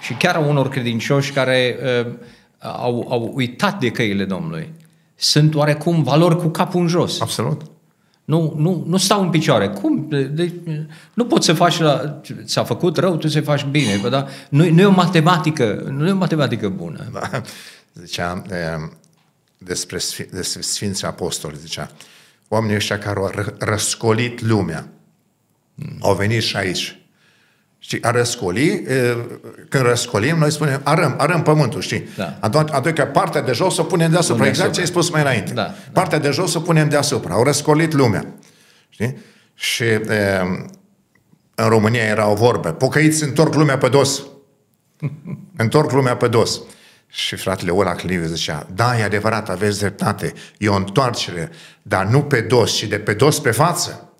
[0.00, 2.12] și chiar a unor credincioși care uh,
[2.58, 4.68] au, au uitat de căile Domnului.
[5.14, 7.20] Sunt oarecum valori cu capul în jos.
[7.20, 7.71] Absolut.
[8.24, 9.68] Nu, nu, nu stau în picioare.
[9.68, 10.06] Cum?
[10.08, 10.52] De, de,
[11.14, 12.20] nu poți să faci la...
[12.44, 13.96] Ți-a făcut rău, tu să faci bine.
[13.96, 14.26] Bă, da?
[14.48, 17.10] nu, nu e o matematică, nu e o matematică bună.
[17.12, 17.42] Da.
[17.92, 18.42] Zicea,
[19.58, 21.90] despre, sfi, despre Sfinții Apostoli, zicea,
[22.48, 24.88] oamenii ăștia care au ră- răscolit lumea,
[25.74, 25.96] mm.
[26.00, 27.01] au venit și aici.
[27.84, 29.16] Știi, a răscoli, e,
[29.68, 32.08] când răscolim, noi spunem, arăm, arăm pământul, știi?
[32.16, 32.36] Da.
[32.40, 35.02] Atunci, adică partea de jos o punem deasupra, Punem exact ce ai deasupra.
[35.02, 35.52] spus mai înainte.
[35.52, 35.74] Da, da.
[35.92, 38.26] Partea de jos o punem deasupra, au răscolit lumea.
[38.88, 39.16] Știi?
[39.54, 40.00] Și e,
[41.54, 44.22] în România era o vorbă, pocăiți întorc lumea pe dos.
[45.56, 46.60] întorc lumea pe dos.
[47.06, 51.50] Și fratele Ola Cliviu zicea, da, e adevărat, aveți dreptate, e o întoarcere,
[51.82, 54.12] dar nu pe dos, ci de pe dos pe față.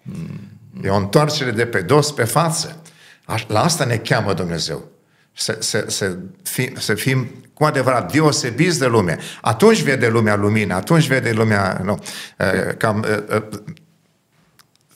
[0.85, 2.82] E o întoarcere de pe dos pe față.
[3.25, 4.91] Aș- La asta ne cheamă Dumnezeu.
[5.33, 9.19] Să, să, să, fim, să fim cu adevărat deosebiți de lume.
[9.41, 11.81] Atunci vede lumea lumină, atunci vede lumea...
[11.85, 11.99] Nu,
[12.37, 13.43] eh, cam, eh, eh,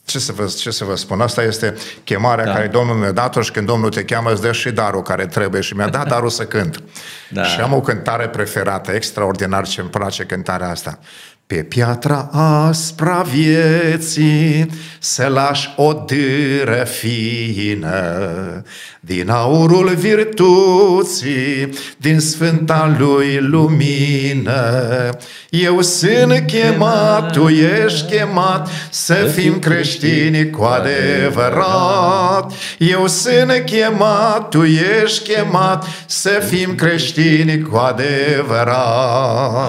[0.05, 1.21] ce să, vă, ce să vă spun?
[1.21, 2.51] Asta este chemarea da.
[2.51, 2.57] Da.
[2.57, 5.61] care Domnul mi-a dat-o și când Domnul te cheamă îți dă și darul care trebuie
[5.61, 6.83] și mi-a dat darul să cânt.
[7.31, 7.43] Da.
[7.45, 10.99] Și am o cântare preferată, extraordinar ce îmi place cântarea asta.
[11.47, 14.67] Pe piatra aspra vieții
[14.99, 18.63] se lași o dâră fină,
[19.01, 25.11] din aurul virtuții, din sfânta lui lumină.
[25.51, 32.53] Eu sunt chemat, tu ești chemat, să fim creștini cu adevărat.
[32.79, 34.65] Eu sunt chemat, tu
[35.03, 38.77] ești chemat, să fim creștini cu adevărat.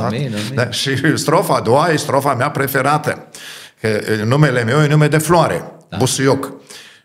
[0.06, 0.52] Amin, amin.
[0.54, 3.28] Da, și strofa a doua e strofa mea preferată.
[3.82, 5.98] Că e, numele meu e nume de floare, da.
[5.98, 6.52] busuioc.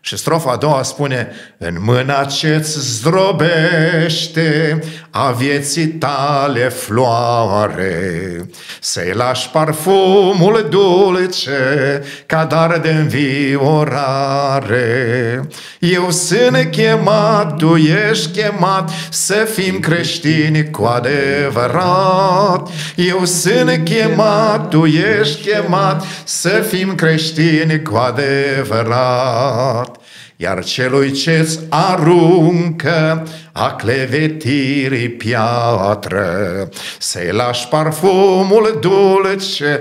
[0.05, 8.45] Și strofa a doua spune În mâna ce-ți zdrobește A vieții tale floare
[8.79, 13.89] Să-i lași parfumul dulce Ca dar de înviorare.
[15.79, 22.69] Eu sunt chemat, tu ești chemat Să fim creștini cu adevărat.
[22.95, 29.92] Eu sunt chemat, tu ești chemat Să fim creștini cu adevărat
[30.35, 36.69] iar celui ce-ți aruncă a clevetirii piatră,
[36.99, 39.79] să-i lași parfumul dulce,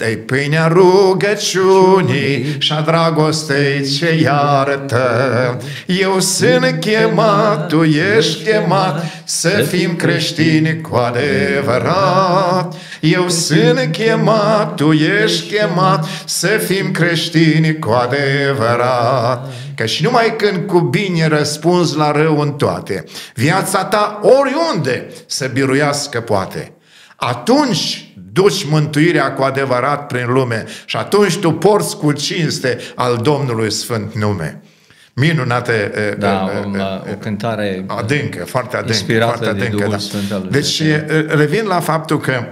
[0.00, 5.60] em, de pâinea rugăciunii și a dragostei ce iartă.
[5.86, 7.82] Eu sunt chemat, tu
[8.16, 12.74] ești chemat să fim creștini cu adevărat.
[13.00, 19.52] Eu sunt chemat, tu ești chemat să fim creștini cu adevărat.
[19.74, 25.50] Că și numai când cu bine răspunzi la rău în toate, viața ta oriunde să
[25.52, 26.72] biruiască poate.
[27.16, 28.08] Atunci
[28.40, 34.14] duci mântuirea cu adevărat prin lume și atunci tu porți cu cinste al Domnului Sfânt
[34.14, 34.62] nume.
[35.14, 38.92] Minunate e, Da, e, o, e, o cântare adâncă, foarte adâncă.
[38.92, 39.98] inspirată foarte de adâncă, Duhul da.
[39.98, 41.16] Sfânt al lui Deci Dumnezeu.
[41.16, 42.44] e, revin la faptul că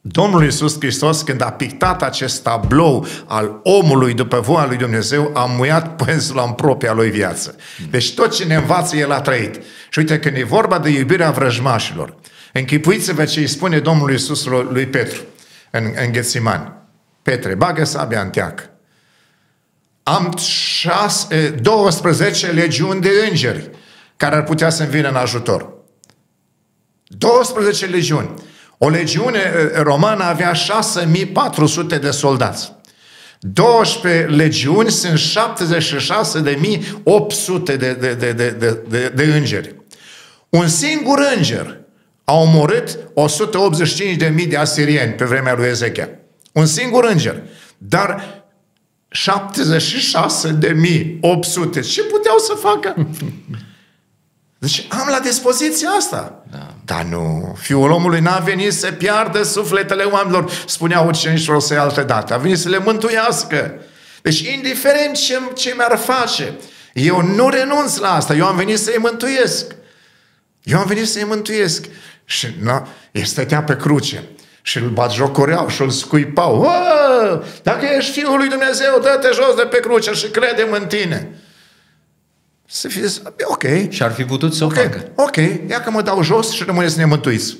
[0.00, 5.44] Domnul Iisus Hristos, când a pictat acest tablou al omului după voia lui Dumnezeu, a
[5.56, 7.54] muiat pânzul în propria lui viață.
[7.90, 9.60] Deci tot ce ne învață, El a trăit.
[9.90, 12.14] Și uite, când e vorba de iubirea vrăjmașilor,
[12.52, 15.20] închipuiți-vă ce îi spune Domnul Iisus lui Petru
[15.70, 16.82] în, în Ghețiman.
[17.22, 18.70] Petre, bagă sabia în teac.
[20.02, 23.70] Am șase, 12 legiuni de îngeri
[24.16, 25.72] care ar putea să-mi vină în ajutor.
[27.06, 28.34] 12 legiuni.
[28.78, 32.72] O legiune eh, romană avea 6400 de soldați.
[33.40, 39.74] 12 legiuni sunt 76.800 de, de, de, de, de, de, de îngeri.
[40.48, 41.79] Un singur înger
[42.30, 42.98] a omorât
[44.38, 46.08] 185.000 de asirieni pe vremea lui Ezechia.
[46.52, 47.42] Un singur înger.
[47.78, 48.42] Dar
[49.08, 49.20] 76.800
[51.88, 52.94] ce puteau să facă?
[54.58, 56.44] Deci am la dispoziție asta.
[56.50, 56.74] Da.
[56.84, 62.34] Dar nu, fiul omului n-a venit să piardă sufletele oamenilor, spunea ucenicilor să altă dată.
[62.34, 63.74] A venit să le mântuiască.
[64.22, 66.54] Deci, indiferent ce, ce mi-ar face,
[66.92, 68.34] eu nu renunț la asta.
[68.34, 69.74] Eu am venit să-i mântuiesc.
[70.62, 71.84] Eu am venit să-i mântuiesc.
[72.30, 74.24] Și na, el stătea pe cruce
[74.62, 76.62] și îl batjocoreau și îl scuipau.
[76.62, 81.38] Ă, dacă ești Fiul lui Dumnezeu, dă-te jos de pe cruce și credem în tine.
[82.66, 83.64] Să fie zis, ok.
[83.88, 85.10] Și ar fi putut să o Ok, facă.
[85.16, 85.36] ok,
[85.68, 87.56] ia că mă dau jos și rămâneți nemântuiți.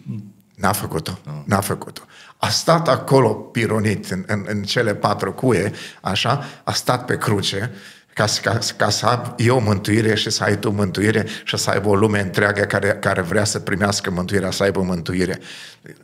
[0.62, 2.02] N-a făcut-o, n-a făcut-o.
[2.36, 7.72] A stat acolo pironit în, în, în cele patru cuie, așa, a stat pe cruce,
[8.14, 11.70] ca, să- ca, ca să am eu mântuire și să ai tu mântuire și să
[11.70, 15.38] aibă o lume întreagă care, care vrea să primească mântuirea, să aibă mântuire.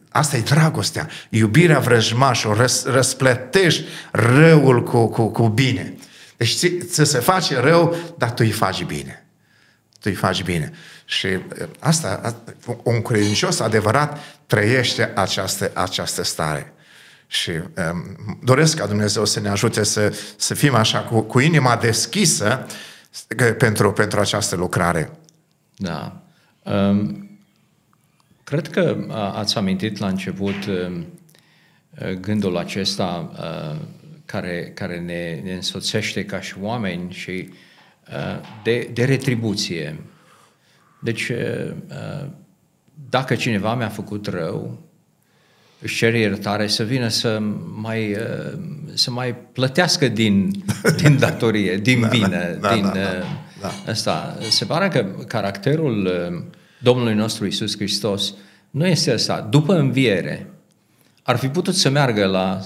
[0.09, 5.95] Asta e dragostea, iubirea vrăjmașului, răs, răsplătești răul cu, cu, cu bine.
[6.37, 9.23] Deci ți, ți se face rău, dar tu îi faci bine.
[9.93, 10.73] tu îi faci bine.
[11.05, 11.41] Și uh,
[11.79, 12.43] asta, asta,
[12.83, 16.73] un credincios adevărat trăiește această, această stare.
[17.31, 21.77] Și um, doresc ca Dumnezeu să ne ajute să, să fim așa cu, cu inima
[21.77, 22.67] deschisă
[23.59, 25.11] pentru, pentru această lucrare.
[25.77, 26.23] Da.
[26.63, 27.31] Um,
[28.45, 31.07] cred că ați amintit la început um,
[32.21, 33.81] gândul acesta uh,
[34.25, 37.49] care, care ne, ne însoțește ca și oameni și
[38.09, 40.01] uh, de, de retribuție.
[41.01, 42.27] Deci, uh, uh
[43.11, 44.88] dacă cineva mi-a făcut rău,
[45.81, 47.39] își cere iertare să vină să
[47.75, 48.59] mai, uh,
[48.95, 50.65] să mai plătească din,
[51.03, 53.25] din datorie, din da, vină, da, din da, da, uh,
[53.61, 53.91] da.
[53.91, 54.39] asta.
[54.51, 56.43] Se pare că caracterul uh,
[56.79, 58.35] Domnului nostru Isus Hristos
[58.71, 59.41] nu este asta.
[59.51, 60.51] După înviere,
[61.23, 62.61] ar fi putut să meargă la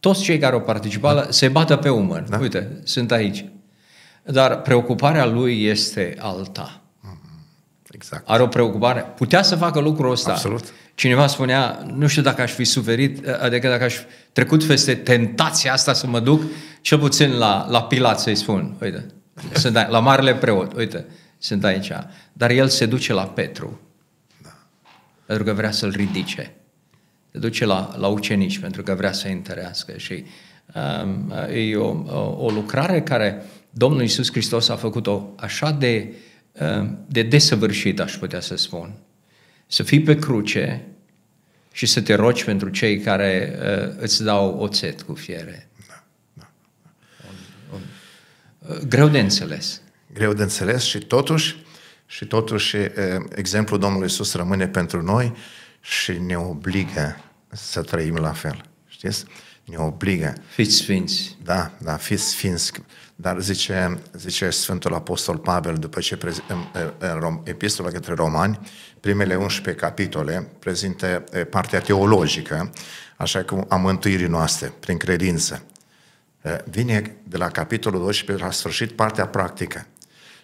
[0.00, 1.30] toți cei care au participat, da.
[1.30, 2.20] se bată pe umăr.
[2.28, 2.38] Da.
[2.38, 3.44] Uite, sunt aici.
[4.22, 6.80] Dar preocuparea lui este alta.
[7.90, 8.28] Exact.
[8.28, 9.00] Are o preocupare.
[9.00, 10.30] Putea să facă lucrul ăsta.
[10.30, 10.72] Absolut.
[10.98, 13.96] Cineva spunea, nu știu dacă aș fi suferit, adică dacă aș
[14.32, 16.42] trecut peste tentația asta să mă duc,
[16.80, 19.06] cel puțin la, la Pilat să-i spun, uite,
[19.52, 21.06] sunt aici, la Marele Preot, uite,
[21.38, 21.92] sunt aici.
[22.32, 23.80] Dar el se duce la Petru,
[24.42, 24.56] da.
[25.26, 26.54] pentru că vrea să-l ridice.
[27.32, 29.92] Se duce la, la ucenici, pentru că vrea să-i întărească.
[29.96, 30.24] Și
[30.74, 36.14] um, e o, o, o lucrare care Domnul Iisus Hristos a făcut-o așa de,
[36.60, 38.94] um, de desăvârșit, aș putea să spun
[39.68, 40.87] să fii pe cruce
[41.78, 45.68] și să te rogi pentru cei care uh, îți dau oțet cu fiere.
[45.88, 46.50] Da, da.
[47.32, 47.36] Un,
[47.72, 47.80] un,
[48.76, 49.80] uh, greu de înțeles.
[50.12, 51.56] Greu de înțeles și totuși,
[52.06, 52.90] și totuși uh,
[53.34, 55.36] exemplul Domnului Iisus rămâne pentru noi
[55.80, 58.64] și ne obligă să trăim la fel.
[58.86, 59.24] Știți?
[59.64, 60.34] Ne obligă.
[60.48, 61.36] Fiți sfinți.
[61.42, 62.72] Da, da, fiți sfinți.
[63.16, 66.58] Dar zice, zice Sfântul Apostol Pavel, după ce prezi, în,
[66.98, 68.58] în epistola către romani,
[69.00, 72.70] primele 11 capitole prezintă partea teologică,
[73.16, 75.62] așa cum a mântuirii noastre, prin credință.
[76.64, 79.86] Vine de la capitolul 12 la sfârșit partea practică.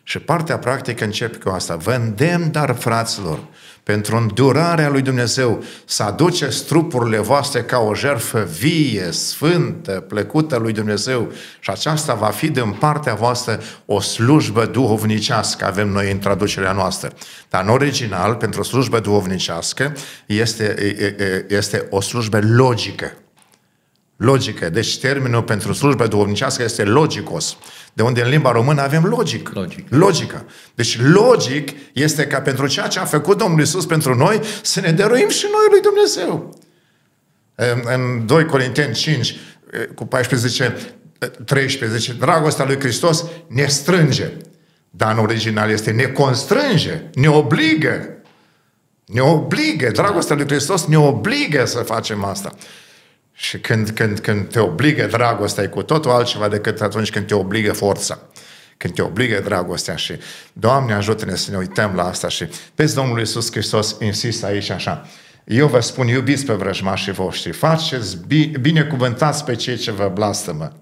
[0.06, 1.76] Și partea practică începe cu asta.
[1.76, 3.38] Vă îndemn, dar, fraților,
[3.82, 10.72] pentru îndurarea lui Dumnezeu, să aduceți trupurile voastre ca o jertfă vie, sfântă, plăcută lui
[10.72, 16.72] Dumnezeu și aceasta va fi din partea voastră o slujbă duhovnicească, avem noi în traducerea
[16.72, 17.12] noastră.
[17.50, 20.76] Dar în original, pentru o slujbă duhovnicească, este,
[21.48, 23.12] este o slujbă logică.
[24.16, 24.70] Logică.
[24.70, 27.56] Deci termenul pentru slujbă duhovnicească este logicos.
[27.92, 29.50] De unde în limba română avem logic.
[29.54, 29.86] Logic.
[29.88, 30.46] Logică.
[30.74, 34.92] Deci logic este ca pentru ceea ce a făcut Domnul Isus pentru noi să ne
[34.92, 36.58] dăruim și noi lui Dumnezeu.
[37.94, 39.36] În 2 Corinteni 5
[39.94, 40.76] cu 14
[41.44, 44.32] 13 zice, dragostea lui Hristos ne strânge.
[44.90, 48.08] Dar în original este ne constrânge, ne obligă.
[49.06, 52.52] Ne obligă, dragostea lui Hristos ne obligă să facem asta.
[53.34, 57.34] Și când, când, când te obligă dragostea, e cu totul altceva decât atunci când te
[57.34, 58.18] obligă forța.
[58.76, 60.14] Când te obligă dragostea și
[60.52, 65.08] Doamne ajută-ne să ne uităm la asta și vezi Domnul Iisus Hristos insistă aici așa.
[65.44, 70.72] Eu vă spun, iubiți pe vrăjmașii voștri, faceți bine, binecuvântați pe cei ce vă blastămă.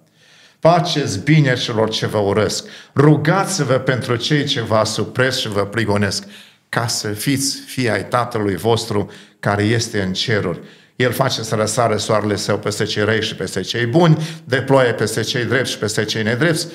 [0.59, 2.67] Faceți bine celor ce vă urăsc.
[2.95, 6.25] Rugați-vă pentru cei ce vă asupresc și vă prigonesc,
[6.69, 9.11] ca să fiți fii ai Tatălui vostru
[9.41, 10.61] care este în ceruri
[10.97, 14.93] el face să răsare soarele său peste cei răi și peste cei buni, de ploaie
[14.93, 16.67] peste cei drepți și peste cei nedrepți.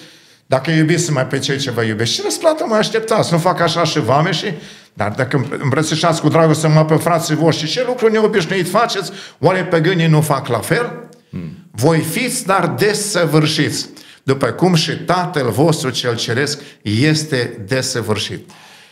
[0.46, 3.32] Dacă iubiți mai pe cei ce vă iubesc, ce răsplată mai așteptați?
[3.34, 4.54] Nu fac așa și vame și...
[4.94, 9.12] Dar dacă îmbrățișați cu dragoste mă pe frații voștri, ce lucru neobișnuit faceți?
[9.40, 11.10] Oare pe gânii nu fac la fel?
[11.30, 11.68] Hmm.
[11.72, 13.90] Voi fiți, dar desăvârșiți,
[14.24, 18.50] după cum și Tatăl vostru cel ceresc este desăvârșit.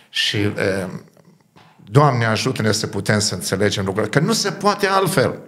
[0.10, 0.90] Și uh,
[1.92, 5.40] Doamne, ajută-ne să putem să înțelegem lucrurile, că nu se poate altfel.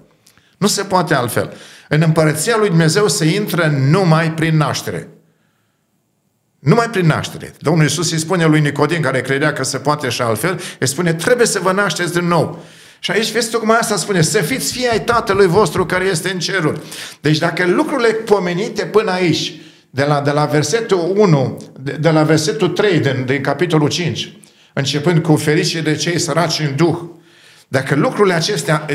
[0.58, 1.54] Nu se poate altfel.
[1.90, 5.08] În împărăția lui Dumnezeu se intră numai prin naștere.
[6.60, 7.54] Numai prin naștere.
[7.60, 11.14] Domnul Iisus îi spune lui Nicodim, care credea că se poate și altfel, îi spune,
[11.14, 12.64] trebuie să vă nașteți din nou.
[13.00, 16.40] Și aici vezi tocmai asta spune, să fiți fii ai Tatălui vostru care este în
[16.40, 16.82] ceruri.
[17.22, 19.54] Deci dacă lucrurile pomenite până aici,
[19.90, 24.38] de la, de la versetul 1, de, de la versetul 3 din, din capitolul 5,
[24.78, 26.98] începând cu fericire de cei săraci în Duh.
[27.68, 28.86] Dacă lucrurile acestea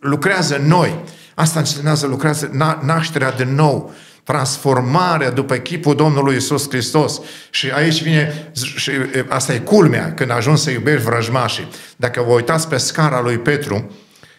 [0.00, 2.50] lucrează în noi, asta înseamnă lucrează
[2.82, 3.94] nașterea de nou,
[4.24, 7.20] transformarea după chipul Domnului Isus Hristos.
[7.50, 8.90] Și aici vine, și
[9.28, 11.68] asta e culmea, când ajungi să iubești vrăjmașii.
[11.96, 13.90] Dacă vă uitați pe scara lui Petru,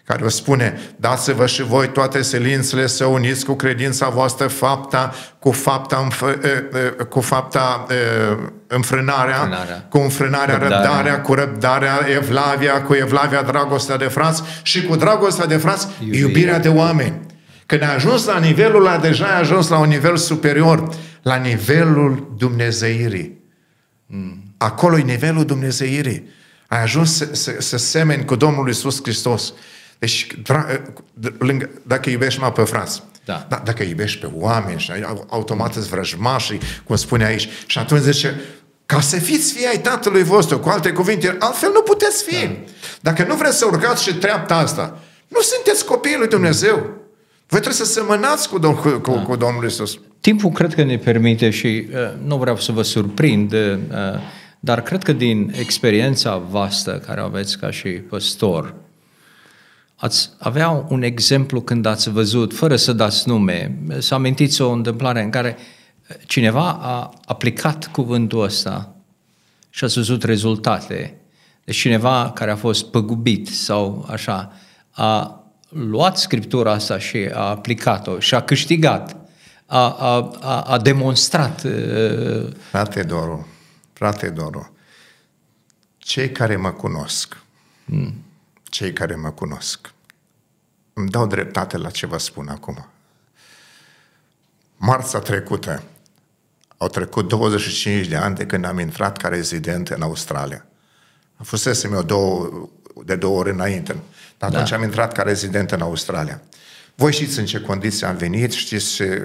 [0.05, 5.51] care vă spune, dați-vă și voi toate silințele să uniți cu credința voastră fapta, cu
[5.51, 7.85] fapta, înf- cu fapta
[8.67, 9.85] înfrânarea, Înfrânarea.
[9.89, 10.85] cu înfrânarea, Răbdarea.
[10.85, 16.19] răbdarea, cu răbdarea, evlavia, cu evlavia, dragostea de frați și cu dragostea de frați, Iubirea.
[16.27, 17.19] iubirea de oameni.
[17.65, 20.89] Când ai ajuns la nivelul ăla, deja ai ajuns la un nivel superior,
[21.21, 23.39] la nivelul Dumnezeirii.
[24.57, 26.29] Acolo e nivelul Dumnezeirii.
[26.67, 29.53] Ai ajuns să, să, să semeni cu Domnul Isus Hristos.
[30.01, 30.81] Deci, dra-
[31.37, 33.45] lângă, dacă iubești mai pe frați, Da.
[33.49, 38.01] da, dacă iubești pe oameni și ai- automat îți vrăjmașii, cum spune aici, și atunci
[38.01, 38.39] zice,
[38.85, 42.45] ca să fiți fii ai Tatălui vostru, cu alte cuvinte, altfel nu puteți fi.
[42.45, 42.53] Da.
[43.01, 46.75] Dacă nu vreți să urcați și treapta asta, nu sunteți copiii lui Dumnezeu.
[47.47, 49.99] Voi trebuie să semănați cu, Dom- cu, cu, cu Domnul Isus.
[50.19, 53.77] Timpul cred că ne permite și uh, nu vreau să vă surprind, uh,
[54.59, 58.73] dar cred că din experiența vastă care o aveți ca și păstor,
[60.01, 65.23] ați avea un exemplu când ați văzut, fără să dați nume, să amintiți o întâmplare
[65.23, 65.57] în care
[66.25, 68.95] cineva a aplicat cuvântul ăsta
[69.69, 71.15] și ați văzut rezultate.
[71.63, 74.53] Deci cineva care a fost păgubit sau așa,
[74.91, 79.15] a luat scriptura asta și a aplicat-o și a câștigat,
[79.65, 81.63] a, a, a, a demonstrat.
[81.63, 83.47] uh, Frate Doru,
[83.93, 84.75] frate Doru,
[85.97, 87.37] cei care mă cunosc,
[88.71, 89.93] cei care mă cunosc,
[90.93, 92.87] îmi dau dreptate la ce vă spun acum.
[94.77, 95.83] Marța trecută,
[96.77, 100.65] au trecut 25 de ani de când am intrat ca rezident în Australia.
[101.35, 102.49] A fusesem eu două,
[103.05, 103.95] de două ori înainte,
[104.37, 104.75] dar atunci Da.
[104.75, 106.41] am intrat ca rezident în Australia.
[106.95, 109.23] Voi știți în ce condiții am venit, știți ce,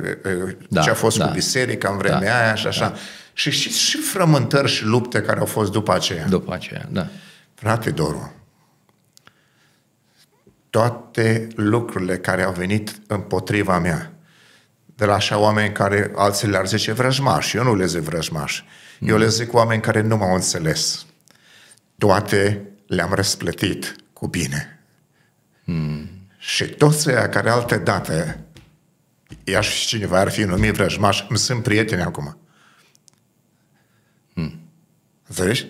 [0.68, 1.26] Da, ce a fost da.
[1.26, 2.94] cu biserica în vremea Da, aia și așa.
[3.32, 6.26] Și știți și frământări și lupte care au fost după aceea.
[6.28, 6.86] după aceea.
[6.90, 7.06] Da.
[7.54, 8.32] Frate Doru,
[10.76, 14.12] toate lucrurile care au venit împotriva mea,
[14.84, 18.64] de la așa oameni care alții le-ar zice vrăjmași, eu nu le zic vrăjmași,
[19.00, 21.06] eu le zic oameni care nu m-au înțeles.
[21.98, 24.80] Toate le-am răsplătit cu bine.
[26.38, 28.44] Și toți ăia care alte date,
[29.44, 32.38] ea și cineva ar fi numit vrăjmași, îmi sunt prieteni acum.
[35.26, 35.66] Înțelegi?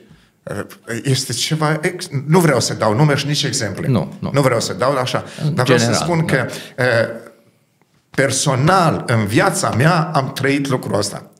[1.03, 1.79] Este ceva...
[1.81, 2.09] Ex...
[2.27, 3.89] Nu vreau să dau nume și nici exemple.
[3.89, 4.31] Nu, nu.
[4.33, 5.25] nu vreau să dau așa.
[5.45, 6.33] În Dar vreau să general, spun da.
[6.33, 6.49] că
[6.83, 6.85] e,
[8.11, 11.31] personal, în viața mea, am trăit lucrul ăsta.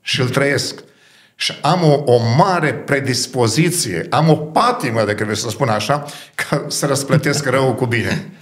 [0.00, 0.74] Și îl trăiesc.
[1.34, 6.04] Și am o, o mare predispoziție, am o patimă, de trebuie să spun așa,
[6.34, 8.32] ca să răsplătesc răul cu bine.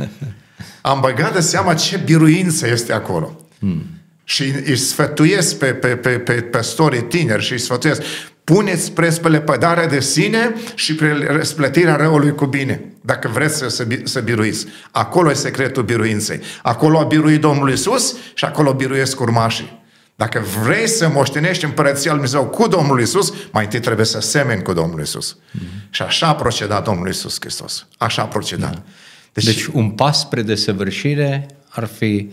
[0.80, 3.40] Am băgat de seama ce biruință este acolo.
[3.58, 3.86] Hmm.
[4.24, 8.02] Și îi sfătuiesc pe, pe, pe, pe păstorii tineri și îi sfătuiesc
[8.46, 13.68] puneți preț pe lepădarea de sine și pe răsplătirea răului cu bine, dacă vreți să,
[13.68, 14.66] să, bi- să biruiți.
[14.90, 16.40] Acolo e secretul biruinței.
[16.62, 19.84] Acolo a biruit Domnul Isus și acolo biruiesc urmașii.
[20.16, 24.62] Dacă vrei să moștenești împărăția lui Dumnezeu cu Domnul Isus, mai întâi trebuie să semeni
[24.62, 25.36] cu Domnul Isus.
[25.36, 25.90] Mm-hmm.
[25.90, 27.86] Și așa a procedat Domnul Isus Hristos.
[27.98, 28.72] Așa a procedat.
[28.72, 28.82] Da.
[29.32, 32.30] Deci, Deci un pas spre desăvârșire ar fi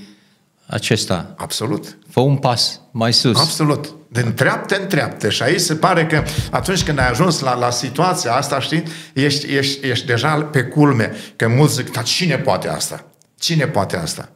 [0.66, 1.34] acesta.
[1.38, 1.98] absolut.
[2.10, 3.40] Fă un pas mai sus.
[3.40, 3.96] Absolut.
[4.22, 5.30] Din treaptă în treaptă.
[5.30, 8.84] Și aici se pare că atunci când ai ajuns la, la situația asta, știi,
[9.14, 11.14] ești, ești, ești deja pe culme.
[11.36, 13.06] Că mulți zic, dar cine poate asta?
[13.40, 14.30] Cine poate asta?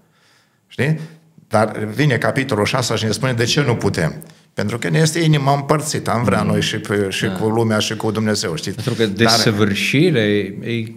[0.67, 0.99] Știi?
[1.47, 4.23] Dar vine capitolul 6 și ne spune de ce nu putem.
[4.53, 6.11] Pentru că ne este inima împărțită.
[6.11, 7.31] Am vrea noi și, pe, și da.
[7.31, 8.75] cu lumea și cu Dumnezeu, știți?
[8.75, 10.19] Pentru că desăvârșire
[10.61, 10.93] e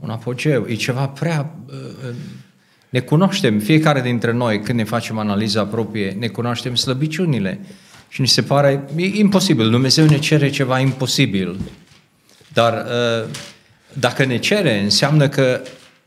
[0.00, 1.54] un apogeu, e ceva prea...
[1.66, 2.14] uh,
[2.88, 7.60] Ne cunoaștem, fiecare dintre noi, când ne facem analiza proprie, ne cunoaștem slăbiciunile.
[8.16, 9.70] Și ni se pare e imposibil.
[9.70, 11.58] Dumnezeu ne cere ceva imposibil.
[12.52, 13.28] Dar uh,
[13.92, 15.60] dacă ne cere, înseamnă că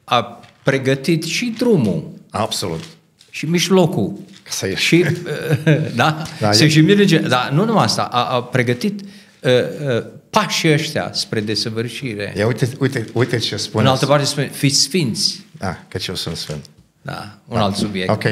[0.03, 2.83] a pregătit și drumul Absolut.
[3.29, 4.19] și mijlocul.
[4.43, 4.85] Să ieși.
[4.85, 7.17] Și, uh, da, Da, da e- să și merge.
[7.17, 12.33] Dar nu numai asta, a, a pregătit uh, uh, pașii ăștia spre desăvârșire.
[12.37, 13.83] Ia uite, uite, uite ce spune.
[13.83, 15.45] În altă parte spune, fiți sfinți.
[15.57, 16.65] Da, că eu sunt sfânt.
[17.01, 18.09] Da, un alt subiect.
[18.09, 18.23] Ok.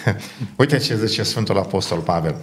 [0.56, 2.34] Uite ce zice Sfântul Apostol Pavel.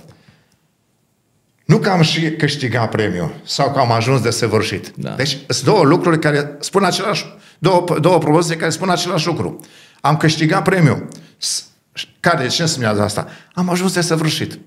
[1.65, 4.91] Nu că am și câștigat premiul sau că am ajuns de săvârșit.
[4.95, 5.09] Da.
[5.09, 7.25] Deci sunt două lucruri care spun același,
[7.59, 9.59] două, două propoziții care spun același lucru.
[10.01, 11.07] Am câștigat premiul.
[11.37, 11.63] S-
[12.19, 13.27] Care, ce înseamnă asta?
[13.53, 14.59] Am ajuns de săvârșit.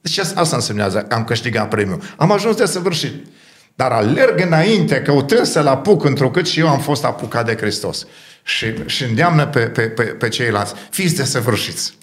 [0.00, 2.02] Deci asta însemnează am câștigat premiul.
[2.16, 3.26] Am ajuns de săvârșit.
[3.74, 8.06] Dar alerg înainte, căutând să-l apuc, întrucât și eu am fost apucat de Hristos.
[8.42, 11.94] Și, și îndeamnă pe, pe, pe, pe ceilalți, fiți de săvârșiți.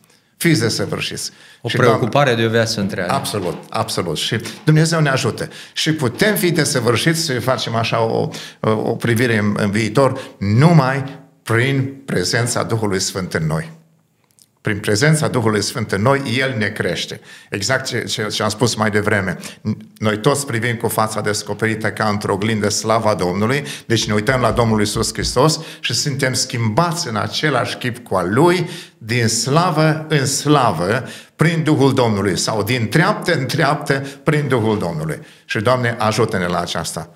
[0.42, 1.32] Fiți de săvârșiți.
[1.62, 3.14] O Și, preocupare de o viață întreagă.
[3.14, 4.18] Absolut, absolut.
[4.18, 5.50] Și Dumnezeu ne ajută.
[5.74, 8.30] Și putem fi desăvârșiți să facem așa o,
[8.60, 13.72] o, o privire în, în viitor numai Prin prezența Duhului Sfânt în noi.
[14.62, 17.20] Prin prezența Duhului Sfânt în noi, El ne crește.
[17.50, 19.38] Exact ce, ce, ce am spus mai devreme.
[19.98, 24.52] Noi toți privim cu fața descoperită ca într-o oglindă slava Domnului, deci ne uităm la
[24.52, 30.26] Domnul Isus Hristos și suntem schimbați în același chip cu al Lui, din slavă în
[30.26, 35.20] slavă, prin Duhul Domnului, sau din treaptă în treaptă, prin Duhul Domnului.
[35.46, 37.10] Și, Doamne, ajută-ne la aceasta.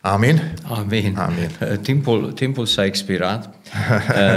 [0.00, 0.54] Amin?
[0.68, 1.16] Amin.
[1.18, 1.78] Amin.
[1.80, 3.54] Timpul, timpul s-a expirat.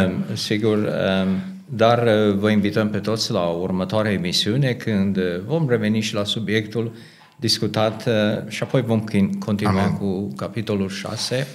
[0.07, 5.70] um, sigur, um, dar uh, vă invităm pe toți la următoarea emisiune când uh, vom
[5.70, 6.91] reveni și la subiectul
[7.36, 8.13] discutat uh,
[8.47, 9.03] și apoi vom
[9.39, 9.97] continua Amen.
[9.97, 11.47] cu capitolul 6.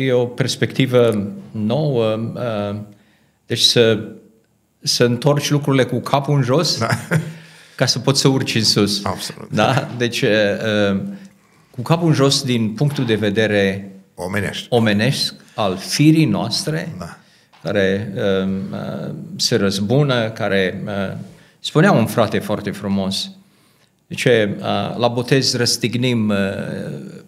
[0.00, 2.18] E o perspectivă nouă,
[3.46, 4.08] deci să,
[4.80, 6.88] să întorci lucrurile cu capul în jos da.
[7.76, 9.04] ca să poți să urci în sus.
[9.04, 9.50] Absolut.
[9.50, 9.88] Da?
[9.96, 10.24] Deci
[11.70, 17.14] cu capul în jos din punctul de vedere omenesc, omenesc al firii noastre, da
[17.62, 21.16] care uh, se răzbună, care uh,
[21.58, 23.30] spunea un frate foarte frumos,
[24.08, 24.64] ce uh,
[24.96, 26.36] la botez răstignim uh,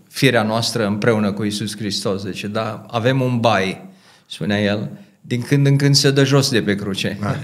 [0.09, 2.23] firea noastră împreună cu Isus Hristos.
[2.23, 3.89] Deci, da, avem un bai,
[4.27, 7.19] spunea el, din când în când se dă jos de pe cruce.
[7.21, 7.37] Da.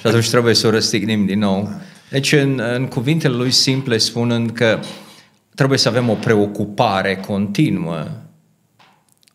[0.00, 1.62] și atunci trebuie să o răstignim din nou.
[1.62, 1.80] Da.
[2.10, 4.80] Deci, în, în cuvintele lui simple, spunând că
[5.54, 8.06] trebuie să avem o preocupare continuă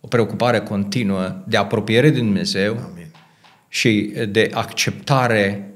[0.02, 3.08] o preocupare continuă de apropiere de Dumnezeu Amin.
[3.68, 5.72] și de acceptare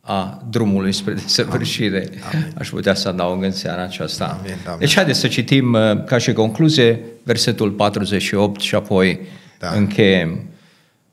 [0.00, 2.08] a drumului spre desăvârșire.
[2.32, 2.54] Amin.
[2.58, 4.38] Aș putea să adaug în seara aceasta.
[4.40, 4.56] Amin.
[4.66, 4.78] Amin.
[4.78, 9.20] Deci haideți să citim uh, ca și concluzie versetul 48 și apoi
[9.58, 9.70] da.
[9.70, 10.48] încheiem.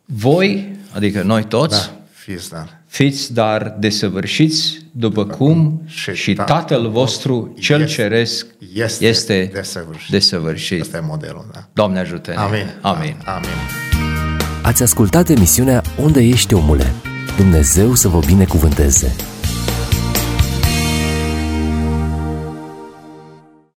[0.05, 1.99] Voi, adică noi toți, da.
[2.11, 2.76] Fiți, dar.
[2.88, 10.12] Fiți dar desăvârșiți după cum și, și Tatăl vostru cel este, ceresc este, este desăvârșit.
[10.12, 10.82] desăvârșit.
[10.82, 11.68] Asta e modelul, da.
[11.74, 12.74] Doamne ajută Amin.
[12.82, 13.16] Amin.
[13.26, 13.50] Amin.
[14.64, 16.94] Ați ascultat emisiunea Unde ești omule?
[17.38, 19.37] Dumnezeu să vă binecuvânteze!